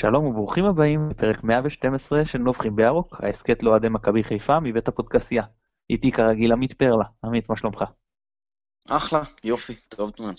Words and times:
שלום 0.00 0.26
וברוכים 0.26 0.64
הבאים 0.64 1.10
לפרק 1.10 1.44
112 1.44 2.24
של 2.24 2.38
נובחים 2.38 2.76
בירוק, 2.76 3.20
ההסכת 3.22 3.62
לאוהדי 3.62 3.88
מכבי 3.88 4.24
חיפה 4.24 4.60
מבית 4.60 4.88
הפודקסייה. 4.88 5.42
איתי 5.90 6.12
כרגיל 6.12 6.52
עמית 6.52 6.72
פרלה. 6.72 7.04
עמית, 7.24 7.48
מה 7.48 7.56
שלומך? 7.56 7.84
אחלה, 8.90 9.22
יופי, 9.44 9.74
טוב 9.88 10.10
תמונה. 10.10 10.32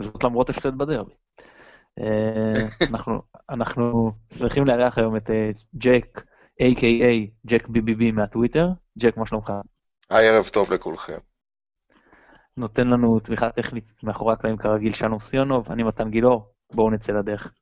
וזאת 0.00 0.24
למרות 0.24 0.50
הפסד 0.50 0.78
בדרבי. 0.78 1.12
אה, 2.00 2.68
אנחנו, 2.90 3.22
אנחנו 3.50 4.12
שמחים 4.38 4.64
לארח 4.66 4.98
היום 4.98 5.16
את 5.16 5.30
אה, 5.30 5.50
ג'ק, 5.76 6.24
a.k.a. 6.62 7.30
ג'ק 7.46 7.66
BBB 7.66 8.12
מהטוויטר. 8.12 8.68
ג'ק, 8.98 9.16
מה 9.16 9.26
שלומך? 9.26 9.52
היי, 10.10 10.28
ערב 10.28 10.48
טוב 10.48 10.72
לכולכם. 10.72 11.18
נותן 12.56 12.88
לנו 12.88 13.20
תמיכה 13.20 13.50
טכנית 13.50 13.84
מאחורי 14.02 14.32
הקלעים 14.32 14.56
כרגיל 14.56 14.92
שלום 14.92 15.20
סיונוב, 15.20 15.72
אני 15.72 15.82
מתן 15.82 16.10
גילאור, 16.10 16.52
בואו 16.72 16.90
נצא 16.90 17.12
לדרך. 17.12 17.52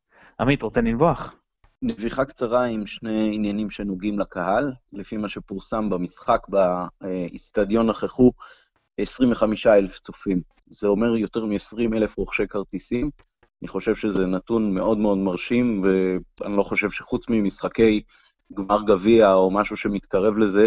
עמית, 0.40 0.62
רוצה 0.62 0.80
לנבוח? 0.80 1.34
נביחה 1.82 2.24
קצרה 2.24 2.64
עם 2.64 2.86
שני 2.86 3.34
עניינים 3.34 3.70
שנוגעים 3.70 4.18
לקהל. 4.18 4.72
לפי 4.92 5.16
מה 5.16 5.28
שפורסם 5.28 5.90
במשחק 5.90 6.46
באיצטדיון 6.48 7.86
נכחו 7.86 8.32
25 8.98 9.66
אלף 9.66 9.98
צופים. 9.98 10.40
זה 10.70 10.88
אומר 10.88 11.16
יותר 11.16 11.44
מ-20 11.46 11.96
אלף 11.96 12.18
רוכשי 12.18 12.46
כרטיסים. 12.46 13.10
אני 13.62 13.68
חושב 13.68 13.94
שזה 13.94 14.26
נתון 14.26 14.74
מאוד 14.74 14.98
מאוד 14.98 15.18
מרשים, 15.18 15.82
ואני 15.84 16.56
לא 16.56 16.62
חושב 16.62 16.90
שחוץ 16.90 17.26
ממשחקי 17.30 18.02
גמר 18.54 18.82
גביע 18.86 19.32
או 19.32 19.50
משהו 19.50 19.76
שמתקרב 19.76 20.38
לזה, 20.38 20.66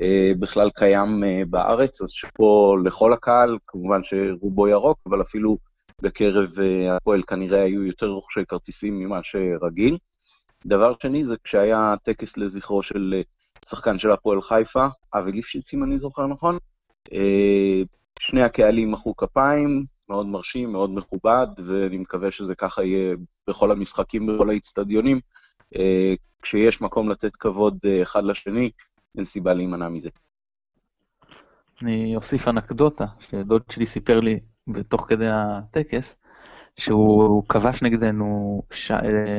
אה, 0.00 0.32
בכלל 0.38 0.70
קיים 0.70 1.24
אה, 1.24 1.42
בארץ, 1.50 2.02
אז 2.02 2.10
שפה 2.10 2.76
לכל 2.84 3.12
הקהל, 3.12 3.58
כמובן 3.66 4.02
שרובו 4.02 4.68
ירוק, 4.68 4.98
אבל 5.06 5.22
אפילו 5.22 5.56
בקרב 6.02 6.50
אה, 6.62 6.96
הפועל 6.96 7.22
כנראה 7.22 7.62
היו 7.62 7.84
יותר 7.84 8.06
רוכשי 8.06 8.44
כרטיסים 8.48 8.98
ממה 8.98 9.22
שרגיל. 9.22 9.98
דבר 10.66 10.92
שני 11.02 11.24
זה 11.24 11.36
כשהיה 11.44 11.94
טקס 12.02 12.36
לזכרו 12.36 12.82
של 12.82 13.22
שחקן 13.64 13.98
של 13.98 14.10
הפועל 14.10 14.42
חיפה, 14.42 14.86
אבי 15.14 15.32
ליפשיץ, 15.32 15.74
אם 15.74 15.84
אני 15.84 15.98
זוכר 15.98 16.26
נכון. 16.26 16.58
שני 18.18 18.42
הקהלים 18.42 18.92
מחאו 18.92 19.16
כפיים, 19.16 19.84
מאוד 20.08 20.26
מרשים, 20.26 20.72
מאוד 20.72 20.90
מכובד, 20.90 21.46
ואני 21.66 21.98
מקווה 21.98 22.30
שזה 22.30 22.54
ככה 22.54 22.84
יהיה 22.84 23.16
בכל 23.48 23.70
המשחקים, 23.70 24.26
בכל 24.26 24.50
האיצטדיונים. 24.50 25.20
כשיש 26.42 26.82
מקום 26.82 27.10
לתת 27.10 27.36
כבוד 27.36 27.78
אחד 28.02 28.24
לשני, 28.24 28.70
אין 29.16 29.24
סיבה 29.24 29.54
להימנע 29.54 29.88
מזה. 29.88 30.10
אני 31.82 32.16
אוסיף 32.16 32.48
אנקדוטה, 32.48 33.04
שדוד 33.20 33.62
שלי 33.70 33.86
סיפר 33.86 34.20
לי 34.20 34.40
תוך 34.88 35.06
כדי 35.08 35.28
הטקס, 35.28 36.16
שהוא 36.76 37.48
כבש 37.48 37.82
נגדנו 37.82 38.62
ש... 38.70 38.92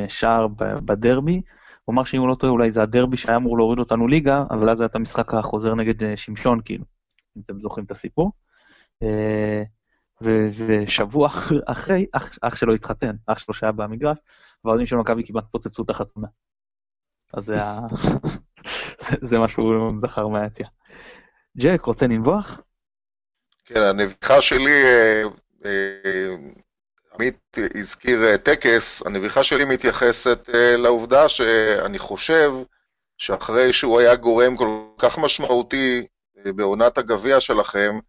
שער 0.08 0.48
בדרבי, 0.58 1.42
הוא 1.86 1.94
אמר 1.94 2.04
שאם 2.04 2.20
הוא 2.20 2.28
לא 2.28 2.36
טועה 2.36 2.52
אולי 2.52 2.72
זה 2.72 2.84
הדרבי 2.84 3.18
שהיה 3.18 3.38
אמור 3.38 3.58
להוריד 3.58 3.80
אותנו 3.80 4.08
ליגה, 4.08 4.44
אבל 4.50 4.70
אז 4.70 4.82
היה 4.82 4.86
את 4.86 4.96
המשחק 4.96 5.34
החוזר 5.34 5.76
נגד 5.76 6.04
אה, 6.04 6.18
שמשון 6.18 6.60
כאילו, 6.66 6.86
אם 7.38 7.42
אתם 7.46 7.60
זוכרים 7.60 7.86
את 7.86 7.92
הסיפור. 7.92 8.32
אה, 9.04 9.64
ו- 10.24 10.50
ושבוע 10.68 11.30
אחרי, 11.66 12.06
אח, 12.12 12.38
אח 12.42 12.56
שלו 12.56 12.74
התחתן, 12.74 13.16
אח 13.28 13.40
שלו 13.40 13.54
שהיה 13.54 13.72
במגרש, 13.72 14.18
והאוהדים 14.64 14.86
של 14.86 14.96
מכבי 14.96 15.24
כמעט 15.26 15.44
פוצצו 15.52 15.84
את 15.84 15.90
החתונה. 15.90 16.28
אז 17.34 17.46
זה, 17.46 17.54
היה... 17.54 17.80
זה, 19.04 19.16
זה 19.22 19.40
מה 19.40 19.48
שהוא 19.48 19.94
זכר 19.98 20.28
מהיציאה. 20.28 20.70
ג'ק, 21.58 21.86
רוצה 21.86 22.08
לנבוח? 22.08 22.62
כן, 23.74 23.82
הנביכה 23.82 24.42
שלי, 24.42 24.84
אה, 24.84 25.24
אה, 25.66 26.36
עמית 27.14 27.58
הזכיר 27.80 28.24
אה, 28.24 28.38
טקס, 28.38 29.04
הנביכה 29.06 29.44
שלי 29.44 29.66
מתייחסת 29.66 30.50
לעובדה 30.78 31.30
שאני 31.30 32.00
חושב 32.00 32.52
שאחרי 33.18 33.74
שהוא 33.74 34.00
היה 34.00 34.16
גורם 34.16 34.58
כל 34.58 34.86
כך 34.98 35.18
משמעותי 35.18 36.08
בעונת 36.46 36.98
הגביע 36.98 37.40
שלכם, 37.40 38.00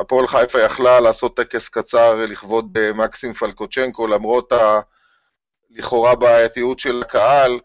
הפועל 0.00 0.26
חיפה 0.26 0.60
יכלה 0.60 1.00
לעשות 1.00 1.36
טקס 1.36 1.68
קצר 1.68 2.26
לכבוד 2.26 2.78
מקסים 2.94 3.32
פלקוצ'נקו, 3.32 4.06
למרות 4.06 4.52
ה... 4.52 4.80
לכאורה 5.70 6.14
בעייתיות 6.14 6.78
של 6.78 7.02
הקהל, 7.02 7.60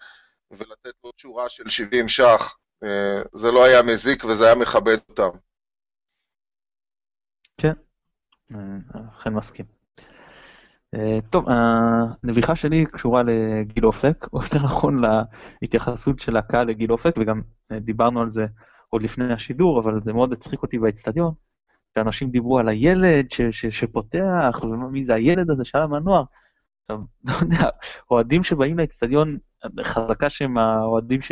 ולתת 0.51 0.93
לו 1.03 1.11
שורה 1.17 1.49
של 1.49 1.69
70 1.69 2.09
ש"ח. 2.09 2.57
זה 3.33 3.51
לא 3.51 3.63
היה 3.63 3.81
מזיק 3.81 4.25
וזה 4.25 4.45
היה 4.45 4.55
מכבד 4.55 4.97
אותם. 5.09 5.29
כן, 7.59 7.73
אכן 9.11 9.33
מסכים. 9.33 9.65
אה, 10.95 11.19
טוב, 11.29 11.45
הנביכה 11.49 12.55
שלי 12.55 12.85
קשורה 12.85 13.23
לגיל 13.23 13.85
אופק, 13.85 14.27
או 14.33 14.43
יותר 14.43 14.57
נכון 14.63 15.01
להתייחסות 15.61 16.19
של 16.19 16.37
הקהל 16.37 16.67
לגיל 16.67 16.91
אופק, 16.91 17.15
וגם 17.19 17.41
אה, 17.71 17.79
דיברנו 17.79 18.21
על 18.21 18.29
זה 18.29 18.45
עוד 18.89 19.01
לפני 19.01 19.33
השידור, 19.33 19.79
אבל 19.79 20.01
זה 20.01 20.13
מאוד 20.13 20.33
הצחיק 20.33 20.61
אותי 20.63 20.79
באצטדיון, 20.79 21.33
שאנשים 21.95 22.31
דיברו 22.31 22.59
על 22.59 22.69
הילד 22.69 23.31
ש, 23.31 23.41
ש, 23.41 23.65
שפותח, 23.65 24.59
ומי 24.63 25.05
זה 25.05 25.13
הילד 25.13 25.51
הזה, 25.51 25.65
שלם 25.65 25.93
הנוער. 25.93 26.23
עכשיו, 26.83 27.03
לא 27.25 27.33
יודע, 27.41 27.69
אוהדים 28.11 28.43
שבאים 28.43 28.77
לאצטדיון, 28.77 29.37
חזקה 29.83 30.29
שהם 30.29 30.57
האוהדים 30.57 31.21
ש... 31.21 31.31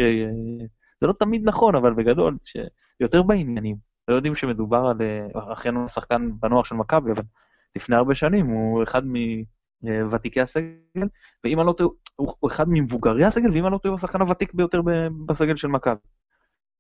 זה 1.01 1.07
לא 1.07 1.13
תמיד 1.13 1.41
נכון, 1.45 1.75
אבל 1.75 1.93
בגדול, 1.93 2.37
שיותר 2.43 3.23
בעניינים. 3.23 3.86
לא 4.07 4.15
יודעים 4.15 4.35
שמדובר 4.35 4.77
על, 4.77 4.97
אה, 5.01 5.53
אכן 5.53 5.75
הוא 5.75 5.87
שחקן 5.87 6.29
בנוער 6.39 6.63
של 6.63 6.75
מכבי, 6.75 7.11
אבל 7.11 7.23
לפני 7.75 7.95
הרבה 7.95 8.15
שנים 8.15 8.47
הוא 8.47 8.83
אחד 8.83 9.01
מוותיקי 9.81 10.41
הסגל, 10.41 11.07
ואם 11.43 11.59
אני 11.59 11.67
לא 11.67 11.73
טועה, 11.73 11.89
הוא 12.15 12.49
אחד 12.51 12.65
ממבוגרי 12.69 13.25
הסגל, 13.25 13.51
ואם 13.53 13.65
אני 13.65 13.73
לא 13.73 13.77
טועה, 13.77 13.91
הוא 13.91 13.95
השחקן 13.95 14.21
הוותיק 14.21 14.53
ביותר 14.53 14.81
בסגל 15.25 15.55
של 15.55 15.67
מכבי. 15.67 15.99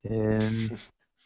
אמ, 0.05 0.75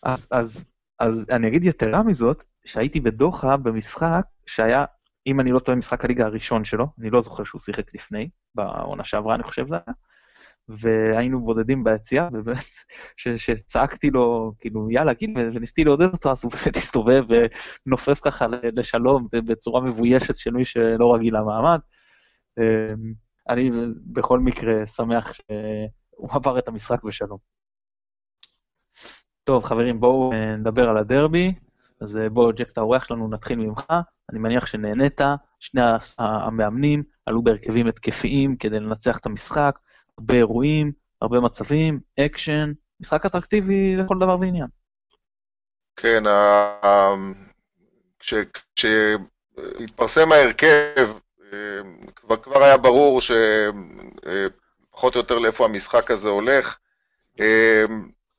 אז, 0.04 0.28
אז, 0.32 0.64
אז 1.00 1.26
אני 1.30 1.48
אגיד 1.48 1.66
יתרה 1.66 2.04
מזאת, 2.04 2.44
שהייתי 2.66 3.00
בדוחה 3.00 3.58
במשחק 3.58 4.26
שהיה, 4.46 4.86
אם 5.28 5.40
אני 5.40 5.52
לא 5.52 5.60
טועה, 5.60 5.78
משחק 5.78 6.06
הליגה 6.06 6.26
הראשון 6.26 6.64
שלו, 6.64 6.88
אני 7.00 7.10
לא 7.10 7.22
זוכר 7.22 7.44
שהוא 7.44 7.62
שיחק 7.62 7.96
לפני, 7.96 8.30
בעונה 8.56 9.04
שעברה 9.04 9.36
אני 9.36 9.44
חושב 9.44 9.68
זה 9.68 9.76
היה, 9.76 9.96
והיינו 10.78 11.40
בודדים 11.46 11.84
ביציאה, 11.84 12.30
ובאמת, 12.34 12.66
שצעקתי 13.18 14.10
לו, 14.10 14.54
כאילו, 14.60 14.92
יאללה, 14.92 15.14
גיל, 15.14 15.34
וניסיתי 15.38 15.84
לעודד 15.84 16.14
אותו, 16.14 16.32
אז 16.32 16.44
הוא 16.44 16.52
באמת 16.52 16.76
הסתובב 16.76 17.24
ונופף 17.88 18.20
ככה 18.22 18.46
לשלום 18.64 19.28
בצורה 19.32 19.82
מבוישת 19.82 20.36
של 20.36 20.52
מי 20.52 20.66
שלא 20.66 21.14
רגיל 21.16 21.38
למעמד. 21.38 21.80
אמ, 22.60 23.14
אני 23.50 23.72
בכל 24.06 24.40
מקרה 24.40 24.86
שמח 24.86 25.34
שהוא 25.34 26.30
עבר 26.32 26.60
את 26.60 26.68
המשחק 26.68 27.04
בשלום. 27.04 27.38
טוב, 29.44 29.64
חברים, 29.64 30.00
בואו 30.00 30.34
אה, 30.34 30.56
נדבר 30.56 30.90
על 30.90 30.98
הדרבי. 30.98 31.54
אז 32.02 32.18
אה, 32.18 32.30
בואו, 32.30 32.52
ג'ק, 32.56 32.70
אתה 32.70 32.82
האורח 32.82 33.04
שלנו, 33.04 33.28
נתחיל 33.28 33.60
ממך. 33.60 33.86
אני 34.32 34.40
מניח 34.40 34.66
שנהנית, 34.66 35.22
שני 35.60 35.82
המאמנים 36.20 37.04
עלו 37.26 37.44
בהרכבים 37.44 37.88
התקפיים 37.88 38.56
כדי 38.56 38.80
לנצח 38.80 39.18
את 39.18 39.26
המשחק. 39.26 39.80
הרבה 40.22 40.34
אירועים, 40.34 40.92
הרבה 41.22 41.40
מצבים, 41.40 42.00
אקשן, 42.20 42.72
משחק 43.00 43.26
אטרקטיבי 43.26 43.96
לכל 43.96 44.16
דבר 44.20 44.38
ועניין. 44.40 44.68
כן, 45.96 46.24
כשהתפרסם 48.76 50.32
ההרכב, 50.32 51.10
כבר, 52.16 52.38
כבר 52.38 52.64
היה 52.64 52.78
ברור 52.78 53.22
שפחות 53.22 55.16
או 55.16 55.20
יותר 55.20 55.40
לאיפה 55.40 55.66
המשחק 55.66 56.12
הזה 56.12 56.30
הולך. 56.30 56.78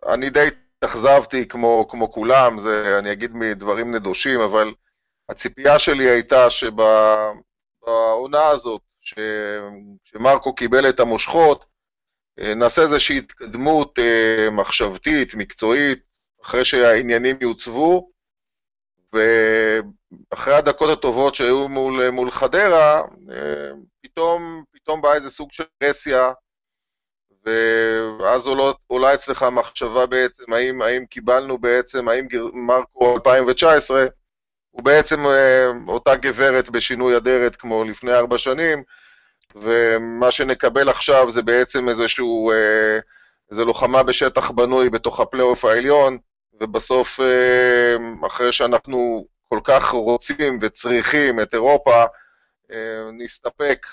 אני 0.06 0.30
די 0.30 0.48
התאכזבתי 0.78 1.48
כמו, 1.48 1.86
כמו 1.88 2.12
כולם, 2.12 2.58
זה, 2.58 2.98
אני 2.98 3.12
אגיד 3.12 3.30
מדברים 3.34 3.94
נדושים, 3.94 4.40
אבל 4.40 4.74
הציפייה 5.28 5.78
שלי 5.78 6.10
הייתה 6.10 6.50
שבעונה 6.50 6.88
הזאת, 8.48 8.80
שמרקו 10.04 10.54
קיבל 10.54 10.88
את 10.88 11.00
המושכות, 11.00 11.64
אה, 11.64 11.71
נעשה 12.38 12.82
איזושהי 12.82 13.18
התקדמות 13.18 13.98
אה, 13.98 14.50
מחשבתית, 14.50 15.34
מקצועית, 15.34 15.98
אחרי 16.42 16.64
שהעניינים 16.64 17.36
יוצבו, 17.40 18.10
ואחרי 19.12 20.54
הדקות 20.54 20.90
הטובות 20.90 21.34
שהיו 21.34 21.68
מול, 21.68 22.10
מול 22.10 22.30
חדרה, 22.30 23.00
אה, 23.32 23.70
פתאום, 24.02 24.64
פתאום 24.72 25.02
בא 25.02 25.14
איזה 25.14 25.30
סוג 25.30 25.52
של 25.52 25.64
רסיה, 25.82 26.32
ואז 28.20 28.46
עולה, 28.46 28.72
עולה 28.86 29.14
אצלך 29.14 29.42
המחשבה 29.42 30.06
בעצם, 30.06 30.52
האם, 30.52 30.82
האם 30.82 31.06
קיבלנו 31.06 31.58
בעצם, 31.58 32.08
האם 32.08 32.26
מרקו 32.52 33.14
2019 33.14 34.06
הוא 34.70 34.82
בעצם 34.84 35.24
אותה 35.88 36.16
גברת 36.16 36.70
בשינוי 36.70 37.16
אדרת 37.16 37.56
כמו 37.56 37.84
לפני 37.84 38.12
ארבע 38.12 38.38
שנים, 38.38 38.82
ומה 39.54 40.30
שנקבל 40.30 40.88
עכשיו 40.88 41.30
זה 41.30 41.42
בעצם 41.42 41.88
איזשהו, 41.88 42.50
אה, 42.52 42.98
איזו 43.50 43.64
לוחמה 43.64 44.02
בשטח 44.02 44.50
בנוי 44.50 44.90
בתוך 44.90 45.20
הפלייאוף 45.20 45.64
העליון, 45.64 46.18
ובסוף, 46.60 47.20
אה, 47.20 47.96
אחרי 48.26 48.52
שאנחנו 48.52 49.26
כל 49.48 49.60
כך 49.64 49.90
רוצים 49.90 50.58
וצריכים 50.62 51.40
את 51.40 51.54
אירופה, 51.54 52.04
אה, 52.72 53.10
נסתפק 53.18 53.86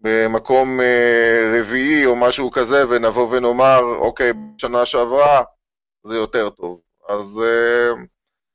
במקום 0.00 0.80
אה, 0.80 1.60
רביעי 1.60 2.06
או 2.06 2.16
משהו 2.16 2.50
כזה, 2.50 2.88
ונבוא 2.88 3.36
ונאמר, 3.36 3.80
אוקיי, 3.80 4.32
בשנה 4.56 4.86
שעברה 4.86 5.42
זה 6.04 6.16
יותר 6.16 6.50
טוב. 6.50 6.80
אז 7.08 7.40
אה, 7.44 8.02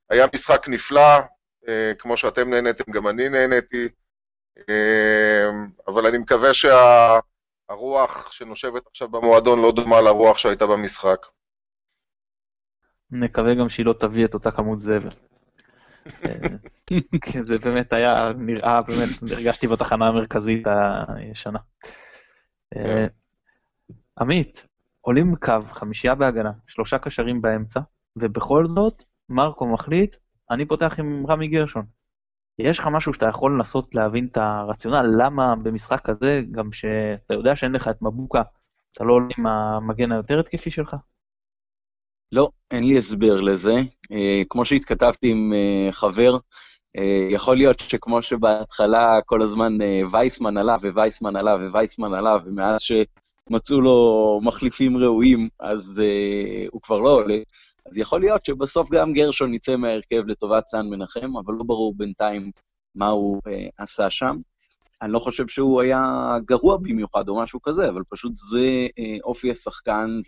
היה 0.09 0.25
משחק 0.33 0.69
נפלא, 0.69 1.19
אה, 1.67 1.91
כמו 1.99 2.17
שאתם 2.17 2.49
נהניתם, 2.49 2.91
גם 2.91 3.07
אני 3.07 3.29
נהניתי, 3.29 3.87
אבל 5.87 6.05
אני 6.05 6.17
מקווה 6.17 6.49
שהרוח 6.53 8.31
שנושבת 8.31 8.87
עכשיו 8.87 9.09
במועדון 9.09 9.61
לא 9.61 9.71
דומה 9.71 10.01
לרוח 10.01 10.37
שהייתה 10.37 10.67
במשחק. 10.67 11.25
נקווה 13.11 13.55
גם 13.55 13.69
שהיא 13.69 13.85
לא 13.85 13.93
תביא 13.93 14.25
את 14.25 14.33
אותה 14.33 14.51
כמות 14.51 14.79
זבל. 14.79 15.09
כן, 17.25 17.43
זה 17.43 17.57
באמת 17.57 17.93
היה 17.93 18.33
נראה, 18.37 18.81
באמת, 18.81 19.31
הרגשתי 19.31 19.67
בתחנה 19.67 20.07
המרכזית 20.07 20.67
הישנה. 21.07 21.59
אה, 22.75 23.07
עמית, 24.19 24.67
עולים 25.01 25.35
קו, 25.35 25.53
חמישייה 25.67 26.15
בהגנה, 26.15 26.51
שלושה 26.67 26.97
קשרים 26.97 27.41
באמצע, 27.41 27.79
ובכל 28.15 28.67
זאת, 28.67 29.03
מרקו 29.29 29.67
מחליט, 29.67 30.15
אני 30.51 30.65
פותח 30.65 30.99
עם 30.99 31.25
רמי 31.27 31.47
גרשון. 31.47 31.85
יש 32.59 32.79
לך 32.79 32.87
משהו 32.87 33.13
שאתה 33.13 33.25
יכול 33.25 33.53
לנסות 33.55 33.95
להבין 33.95 34.27
את 34.31 34.37
הרציונל, 34.37 35.05
למה 35.17 35.55
במשחק 35.55 36.01
כזה, 36.01 36.41
גם 36.51 36.71
שאתה 36.71 37.33
יודע 37.33 37.55
שאין 37.55 37.71
לך 37.71 37.87
את 37.87 38.01
מבוקה, 38.01 38.41
אתה 38.91 39.03
לא 39.03 39.13
עולה 39.13 39.27
עם 39.37 39.47
המגן 39.47 40.11
היותר 40.11 40.39
התקפי 40.39 40.71
שלך? 40.71 40.95
לא, 42.31 42.49
אין 42.71 42.83
לי 42.83 42.97
הסבר 42.97 43.41
לזה. 43.41 43.81
Uh, 44.11 44.15
כמו 44.49 44.65
שהתכתבתי 44.65 45.31
עם 45.31 45.53
uh, 45.53 45.91
חבר, 45.91 46.37
uh, 46.97 47.01
יכול 47.29 47.55
להיות 47.55 47.79
שכמו 47.79 48.21
שבהתחלה 48.21 49.19
כל 49.25 49.41
הזמן 49.41 49.77
uh, 49.81 50.07
וייסמן 50.11 50.57
עלה 50.57 50.75
ווייסמן 50.81 51.35
עלה 51.35 51.55
ווייסמן 51.55 52.13
עלה, 52.13 52.37
ומאז 52.45 52.81
שמצאו 52.81 53.81
לו 53.81 54.39
מחליפים 54.43 54.97
ראויים, 54.97 55.49
אז 55.59 56.01
uh, 56.05 56.69
הוא 56.71 56.81
כבר 56.81 56.99
לא 56.99 57.09
עולה. 57.09 57.37
אז 57.89 57.97
יכול 57.97 58.19
להיות 58.19 58.45
שבסוף 58.45 58.89
גם 58.89 59.13
גרשון 59.13 59.53
יצא 59.53 59.75
מההרכב 59.75 60.23
לטובת 60.27 60.67
סן 60.67 60.85
מנחם, 60.85 61.37
אבל 61.37 61.53
לא 61.53 61.63
ברור 61.63 61.93
בינתיים 61.97 62.51
מה 62.95 63.07
הוא 63.07 63.37
uh, 63.37 63.51
עשה 63.77 64.09
שם. 64.09 64.37
אני 65.01 65.13
לא 65.13 65.19
חושב 65.19 65.47
שהוא 65.47 65.81
היה 65.81 65.99
גרוע 66.45 66.77
במיוחד 66.77 67.29
או 67.29 67.41
משהו 67.41 67.61
כזה, 67.61 67.89
אבל 67.89 68.01
פשוט 68.11 68.35
זה 68.35 68.87
uh, 68.99 69.23
אופי 69.23 69.51
השחקן, 69.51 70.19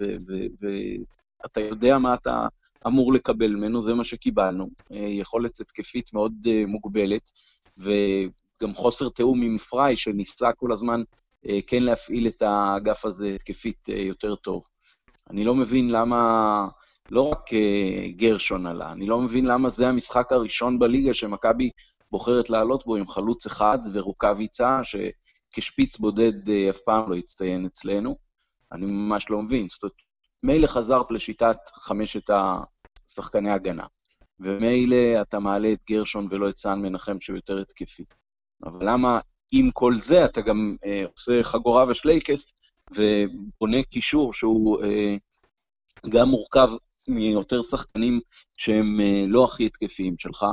אתה 1.45 1.61
יודע 1.61 1.97
מה 1.97 2.13
אתה 2.13 2.47
אמור 2.87 3.13
לקבל 3.13 3.55
ממנו, 3.55 3.81
זה 3.81 3.93
מה 3.93 4.03
שקיבלנו. 4.03 4.69
אה, 4.91 4.97
יכולת 4.97 5.59
התקפית 5.59 6.13
מאוד 6.13 6.33
אה, 6.47 6.63
מוגבלת, 6.67 7.31
וגם 7.77 8.73
חוסר 8.73 9.09
תיאום 9.09 9.41
עם 9.41 9.57
פריי, 9.57 9.97
שניסה 9.97 10.53
כל 10.57 10.71
הזמן 10.71 11.03
אה, 11.47 11.59
כן 11.67 11.83
להפעיל 11.83 12.27
את 12.27 12.41
האגף 12.41 13.05
הזה 13.05 13.35
התקפית 13.35 13.89
יותר 13.89 14.35
טוב. 14.35 14.63
אני 15.29 15.43
לא 15.43 15.55
מבין 15.55 15.89
למה, 15.89 16.67
לא 17.11 17.21
רק 17.21 17.49
גרשון 18.15 18.65
עלה, 18.65 18.91
אני 18.91 19.05
לא 19.05 19.19
מבין 19.19 19.45
למה 19.45 19.69
זה 19.69 19.87
המשחק 19.87 20.31
הראשון 20.31 20.79
בליגה 20.79 21.13
שמכבי 21.13 21.69
בוחרת 22.11 22.49
לעלות 22.49 22.85
בו 22.85 22.95
עם 22.95 23.07
חלוץ 23.07 23.45
אחד 23.45 23.77
ורוקאביצה, 23.93 24.79
שכשפיץ 24.83 25.97
בודד 25.97 26.49
אף 26.69 26.77
פעם 26.85 27.11
לא 27.11 27.15
הצטיין 27.15 27.65
אצלנו. 27.65 28.15
אני 28.71 28.85
ממש 28.85 29.29
לא 29.29 29.41
מבין. 29.41 29.67
זאת 29.69 29.83
אומרת, 29.83 29.95
מילא 30.43 30.67
חזרת 30.67 31.11
לשיטת 31.11 31.57
חמשת 31.73 32.29
השחקני 32.29 33.51
הגנה, 33.51 33.85
ומילא 34.39 35.21
אתה 35.21 35.39
מעלה 35.39 35.73
את 35.73 35.79
גרשון 35.89 36.27
ולא 36.31 36.49
את 36.49 36.57
סאן 36.57 36.81
מנחם 36.81 37.19
שהוא 37.19 37.35
יותר 37.35 37.57
התקפי. 37.57 38.03
אבל 38.65 38.89
למה 38.89 39.19
עם 39.51 39.71
כל 39.71 39.97
זה 39.97 40.25
אתה 40.25 40.41
גם 40.41 40.75
אה, 40.85 41.03
עושה 41.13 41.43
חגורה 41.43 41.85
ושלייקסט 41.89 42.51
ובונה 42.91 43.83
קישור 43.83 44.33
שהוא 44.33 44.83
אה, 44.83 45.15
גם 46.09 46.27
מורכב 46.27 46.69
מיותר 47.09 47.61
שחקנים 47.61 48.19
שהם 48.57 48.99
אה, 48.99 49.25
לא 49.27 49.45
הכי 49.45 49.65
התקפיים 49.65 50.17
שלך, 50.17 50.45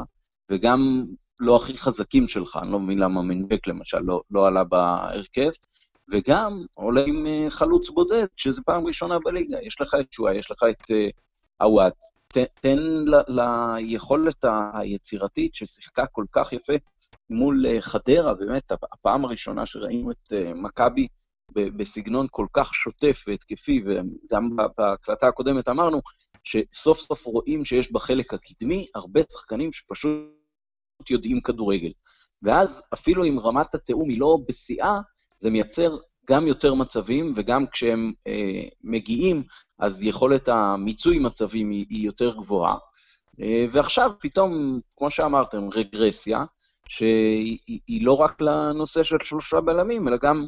וגם 0.50 1.05
לא 1.41 1.56
הכי 1.56 1.79
חזקים 1.79 2.29
שלך, 2.29 2.59
אני 2.62 2.73
לא 2.73 2.81
מבין 2.81 2.99
למה 2.99 3.23
מנבק 3.23 3.67
למשל 3.67 3.99
לא, 3.99 4.21
לא 4.31 4.47
עלה 4.47 4.65
בהרכב, 4.65 5.50
וגם 6.12 6.65
עולה 6.75 7.05
עם 7.06 7.27
אה, 7.27 7.47
חלוץ 7.50 7.91
בודד, 7.91 8.27
שזה 8.37 8.62
פעם 8.62 8.87
ראשונה 8.87 9.19
בליגה. 9.19 9.59
יש 9.62 9.81
לך 9.81 9.97
את 10.00 10.12
שואה, 10.12 10.35
יש 10.35 10.50
לך 10.50 10.59
את 10.71 10.91
אה, 10.91 11.09
עוואט. 11.59 11.95
תן, 12.29 12.45
תן 12.55 12.79
ל, 12.79 13.15
ליכולת 13.29 14.44
היצירתית 14.73 15.55
ששיחקה 15.55 16.06
כל 16.06 16.25
כך 16.33 16.53
יפה 16.53 16.73
מול 17.31 17.81
חדרה, 17.81 18.35
באמת, 18.35 18.73
הפעם 18.93 19.25
הראשונה 19.25 19.67
שראינו 19.67 20.11
את 20.11 20.33
מכבי 20.55 21.06
בסגנון 21.53 22.27
כל 22.31 22.47
כך 22.53 22.75
שוטף 22.75 23.25
והתקפי, 23.27 23.83
וגם 23.87 24.56
בהקלטה 24.77 25.27
הקודמת 25.29 25.69
אמרנו, 25.69 26.01
שסוף 26.49 26.99
סוף 26.99 27.27
רואים 27.27 27.65
שיש 27.65 27.93
בחלק 27.93 28.35
הקדמי 28.35 28.87
הרבה 28.95 29.21
שחקנים 29.33 29.73
שפשוט 29.73 31.11
יודעים 31.11 31.41
כדורגל. 31.41 31.91
ואז 32.43 32.83
אפילו 32.95 33.25
אם 33.25 33.41
רמת 33.41 33.75
התיאום 33.75 34.09
היא 34.09 34.21
לא 34.21 34.39
בשיאה, 34.49 34.99
זה 35.39 35.50
מייצר 35.50 35.97
גם 36.31 36.47
יותר 36.47 36.75
מצבים, 36.75 37.33
וגם 37.37 37.67
כשהם 37.67 38.12
אה, 38.27 38.62
מגיעים, 38.85 39.43
אז 39.79 40.03
יכולת 40.03 40.49
המיצוי 40.49 41.19
מצבים 41.19 41.71
היא, 41.71 41.87
היא 41.91 42.06
יותר 42.06 42.37
גבוהה. 42.37 42.77
אה, 43.41 43.67
ועכשיו 43.71 44.12
פתאום, 44.21 44.81
כמו 44.97 45.11
שאמרתם, 45.11 45.69
רגרסיה, 45.75 46.44
שהיא 46.89 48.03
לא 48.03 48.12
רק 48.12 48.41
לנושא 48.41 49.03
של 49.03 49.17
שלושה 49.23 49.61
בלמים, 49.61 50.09
אלא 50.09 50.17
גם 50.17 50.47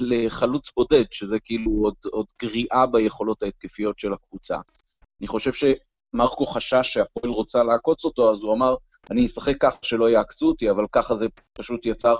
לחלוץ 0.00 0.70
בודד, 0.76 1.04
שזה 1.10 1.38
כאילו 1.40 1.70
עוד, 1.70 1.94
עוד 2.12 2.26
גריעה 2.42 2.86
ביכולות 2.86 3.42
ההתקפיות 3.42 3.98
של 3.98 4.12
הקבוצה. 4.12 4.56
אני 5.20 5.28
חושב 5.28 5.50
שמרקו 5.52 6.46
חשש 6.46 6.92
שהפועל 6.92 7.32
רוצה 7.32 7.62
לעקוץ 7.62 8.04
אותו, 8.04 8.32
אז 8.32 8.42
הוא 8.42 8.54
אמר, 8.54 8.74
אני 9.10 9.26
אשחק 9.26 9.56
ככה 9.60 9.78
שלא 9.82 10.10
יעקצו 10.10 10.46
אותי, 10.46 10.70
אבל 10.70 10.84
ככה 10.92 11.14
זה 11.14 11.26
פשוט 11.52 11.86
יצר 11.86 12.16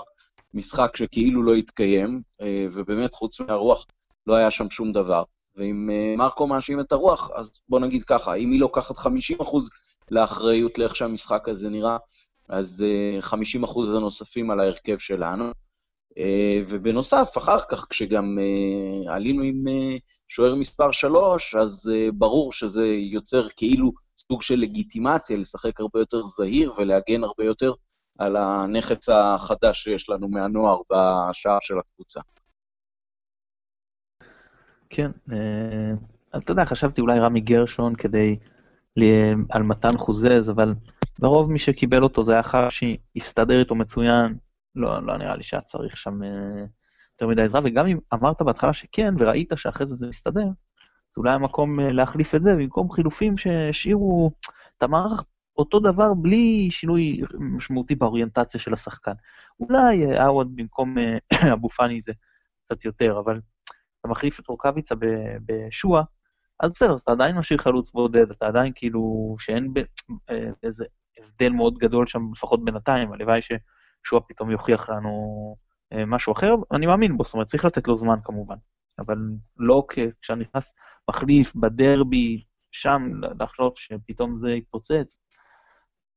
משחק 0.53 0.97
שכאילו 0.97 1.43
לא 1.43 1.53
התקיים, 1.53 2.21
אה, 2.41 2.67
ובאמת 2.73 3.13
חוץ 3.13 3.39
מהרוח 3.39 3.85
לא 4.27 4.35
היה 4.35 4.51
שם 4.51 4.69
שום 4.69 4.91
דבר. 4.91 5.23
ואם 5.55 5.89
אה, 5.91 6.15
מרקו 6.17 6.47
מאשים 6.47 6.79
את 6.79 6.91
הרוח, 6.91 7.31
אז 7.35 7.51
בוא 7.69 7.79
נגיד 7.79 8.03
ככה, 8.03 8.33
אם 8.33 8.51
היא 8.51 8.59
לוקחת 8.59 8.95
50% 8.97 9.09
לאחריות 10.11 10.77
לאיך 10.77 10.95
שהמשחק 10.95 11.49
הזה 11.49 11.69
נראה, 11.69 11.97
אז 12.49 12.85
50% 13.21 13.25
אה, 13.91 13.97
הנוספים 13.97 14.51
על 14.51 14.59
ההרכב 14.59 14.97
שלנו. 14.97 15.51
ובנוסף, 16.67 17.33
אחר 17.37 17.59
כך, 17.69 17.85
כשגם 17.89 18.37
עלינו 19.07 19.43
עם 19.43 19.63
שוער 20.27 20.55
מספר 20.55 20.91
3, 20.91 21.55
אז 21.55 21.91
ברור 22.13 22.51
שזה 22.51 22.87
יוצר 22.87 23.47
כאילו 23.49 23.91
סוג 24.17 24.41
של 24.41 24.55
לגיטימציה 24.55 25.37
לשחק 25.37 25.79
הרבה 25.79 25.99
יותר 25.99 26.21
זהיר 26.21 26.73
ולהגן 26.77 27.23
הרבה 27.23 27.43
יותר 27.43 27.73
על 28.19 28.35
הנכס 28.35 29.09
החדש 29.09 29.83
שיש 29.83 30.09
לנו 30.09 30.27
מהנוער 30.27 30.77
בשער 30.91 31.57
של 31.61 31.79
הקבוצה. 31.79 32.19
כן, 34.89 35.11
אה, 35.31 35.93
אתה 36.37 36.51
יודע, 36.51 36.65
חשבתי 36.65 37.01
אולי 37.01 37.19
רמי 37.19 37.39
גרשון 37.39 37.95
כדי, 37.95 38.35
על 39.49 39.63
מתן 39.63 39.97
חוזז, 39.97 40.49
אבל 40.49 40.73
לרוב 41.19 41.51
מי 41.51 41.59
שקיבל 41.59 42.03
אותו 42.03 42.23
זה 42.23 42.33
היה 42.33 42.43
חשי, 42.43 42.97
הסתדר 43.15 43.59
איתו 43.59 43.75
מצוין, 43.75 44.37
לא, 44.77 45.05
לא 45.05 45.17
נראה 45.17 45.35
לי 45.35 45.43
שהיה 45.43 45.61
צריך 45.61 45.97
שם 45.97 46.23
אה, 46.23 46.65
יותר 47.11 47.27
מדי 47.27 47.41
עזרה, 47.41 47.61
וגם 47.63 47.87
אם 47.87 47.97
אמרת 48.13 48.41
בהתחלה 48.41 48.73
שכן, 48.73 49.13
וראית 49.19 49.51
שאחרי 49.55 49.85
זה 49.85 49.95
זה 49.95 50.07
מסתדר, 50.07 50.45
אז 50.45 51.17
אולי 51.17 51.31
המקום 51.31 51.79
אה, 51.79 51.91
להחליף 51.91 52.35
את 52.35 52.41
זה, 52.41 52.55
במקום 52.55 52.91
חילופים 52.91 53.37
שהשאירו 53.37 54.31
את 54.77 54.83
המערך 54.83 55.23
אותו 55.57 55.79
דבר 55.79 56.13
בלי 56.13 56.67
שינוי 56.71 57.21
משמעותי 57.39 57.95
באוריינטציה 57.95 58.59
של 58.59 58.73
השחקן. 58.73 59.13
אולי 59.59 60.17
עווד 60.19 60.55
במקום 60.55 60.97
אה, 60.97 61.17
אבו 61.53 61.69
פאני 61.69 62.01
זה 62.01 62.11
קצת 62.65 62.85
יותר, 62.85 63.19
אבל 63.19 63.39
אתה 63.99 64.07
מחליף 64.07 64.39
את 64.39 64.47
רוקאביצה 64.47 64.95
בשואה, 65.45 66.01
אז 66.59 66.71
בסדר, 66.71 66.93
אז 66.93 67.01
אתה 67.01 67.11
עדיין 67.11 67.37
משאיר 67.37 67.59
חלוץ 67.59 67.91
בודד, 67.91 68.31
אתה 68.31 68.47
עדיין 68.47 68.71
כאילו, 68.75 69.35
שאין 69.39 69.73
ב, 69.73 69.81
איזה 70.63 70.85
הבדל 71.17 71.49
מאוד 71.49 71.77
גדול 71.77 72.07
שם, 72.07 72.31
לפחות 72.31 72.65
בינתיים, 72.65 73.13
הלוואי 73.13 73.41
ששואה 74.03 74.21
פתאום 74.21 74.51
יוכיח 74.51 74.89
לנו 74.89 75.55
אה, 75.93 76.05
משהו 76.05 76.33
אחר, 76.33 76.55
אני 76.71 76.85
מאמין 76.85 77.17
בו, 77.17 77.23
זאת 77.23 77.33
אומרת, 77.33 77.47
צריך 77.47 77.65
לתת 77.65 77.87
לו 77.87 77.95
זמן 77.95 78.17
כמובן, 78.23 78.55
אבל 78.99 79.17
לא 79.57 79.85
כשאני 80.21 80.43
נכנס 80.43 80.73
מחליף 81.09 81.55
בדרבי, 81.55 82.43
שם 82.71 83.01
לחשוב 83.39 83.73
שפתאום 83.75 84.39
זה 84.39 84.49
יתפוצץ, 84.49 85.17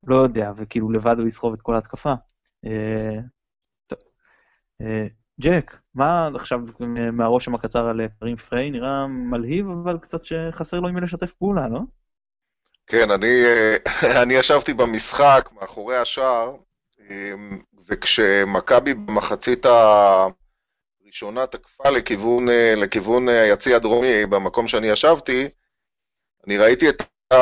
לא 0.07 0.17
יודע, 0.17 0.53
וכאילו 0.57 0.91
לבד 0.91 1.17
הוא 1.19 1.29
יסחוב 1.29 1.53
את 1.53 1.63
כל 1.63 1.75
ההתקפה. 1.75 2.15
אה, 2.67 3.19
אה, 4.81 5.07
ג'ק, 5.41 5.81
מה 5.95 6.29
עכשיו 6.35 6.61
מהרושם 7.13 7.55
הקצר 7.55 7.87
על 7.87 8.01
קרים 8.21 8.37
פריי? 8.37 8.71
נראה 8.71 9.07
מלהיב, 9.07 9.67
אבל 9.71 9.99
קצת 9.99 10.25
שחסר 10.25 10.81
לו 10.81 10.89
עם 10.89 10.95
מי 10.95 11.01
לשתף 11.01 11.33
פעולה, 11.33 11.69
לא? 11.69 11.81
כן, 12.87 13.11
אני, 13.11 13.43
אני 14.23 14.35
ישבתי 14.35 14.75
במשחק 14.75 15.49
מאחורי 15.53 15.97
השער, 15.97 16.57
וכשמכבי 17.87 18.95
במחצית 18.95 19.67
ראשונה 21.07 21.47
תקפה 21.47 21.91
לכיוון, 21.91 22.47
לכיוון 22.77 23.29
היציא 23.29 23.77
הדרומי, 23.77 24.27
במקום 24.27 24.69
שאני 24.69 24.87
ישבתי, 24.87 25.49
אני 26.47 26.59
ראיתי 26.59 26.89
את, 26.89 27.03
ה, 27.33 27.37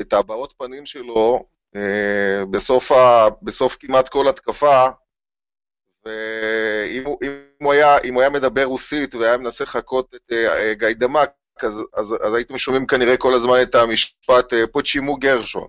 את 0.00 0.12
הבעות 0.12 0.54
פנים 0.58 0.86
שלו 0.86 1.44
בסוף, 2.50 2.92
ה, 2.92 3.28
בסוף 3.42 3.76
כמעט 3.80 4.08
כל 4.08 4.28
התקפה, 4.28 4.86
ואם 6.04 7.02
הוא, 7.04 7.18
הוא, 7.62 7.72
היה, 7.72 7.96
הוא 8.12 8.20
היה 8.20 8.30
מדבר 8.30 8.64
רוסית 8.64 9.14
והיה 9.14 9.36
מנסה 9.36 9.64
לחקות 9.64 10.14
את 10.14 10.32
גיידמק, 10.72 11.30
אז, 11.62 11.82
אז, 11.94 12.16
אז 12.26 12.34
הייתם 12.34 12.58
שומעים 12.58 12.86
כנראה 12.86 13.16
כל 13.16 13.34
הזמן 13.34 13.62
את 13.62 13.74
המשפט 13.74 14.52
פוצ'ימו 14.72 15.16
גרשון. 15.16 15.68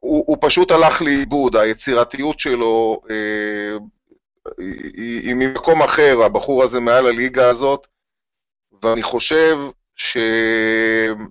הוא, 0.00 0.24
הוא 0.26 0.36
פשוט 0.40 0.70
הלך 0.70 1.02
לאיבוד, 1.02 1.56
היצירתיות 1.56 2.40
שלו 2.40 3.00
אה, 3.10 3.76
היא, 4.58 5.20
היא 5.20 5.34
ממקום 5.34 5.82
אחר, 5.82 6.22
הבחור 6.22 6.62
הזה 6.62 6.80
מעל 6.80 7.06
הליגה 7.06 7.48
הזאת, 7.48 7.86
ואני 8.82 9.02
חושב 9.02 9.58
שאם 9.94 11.28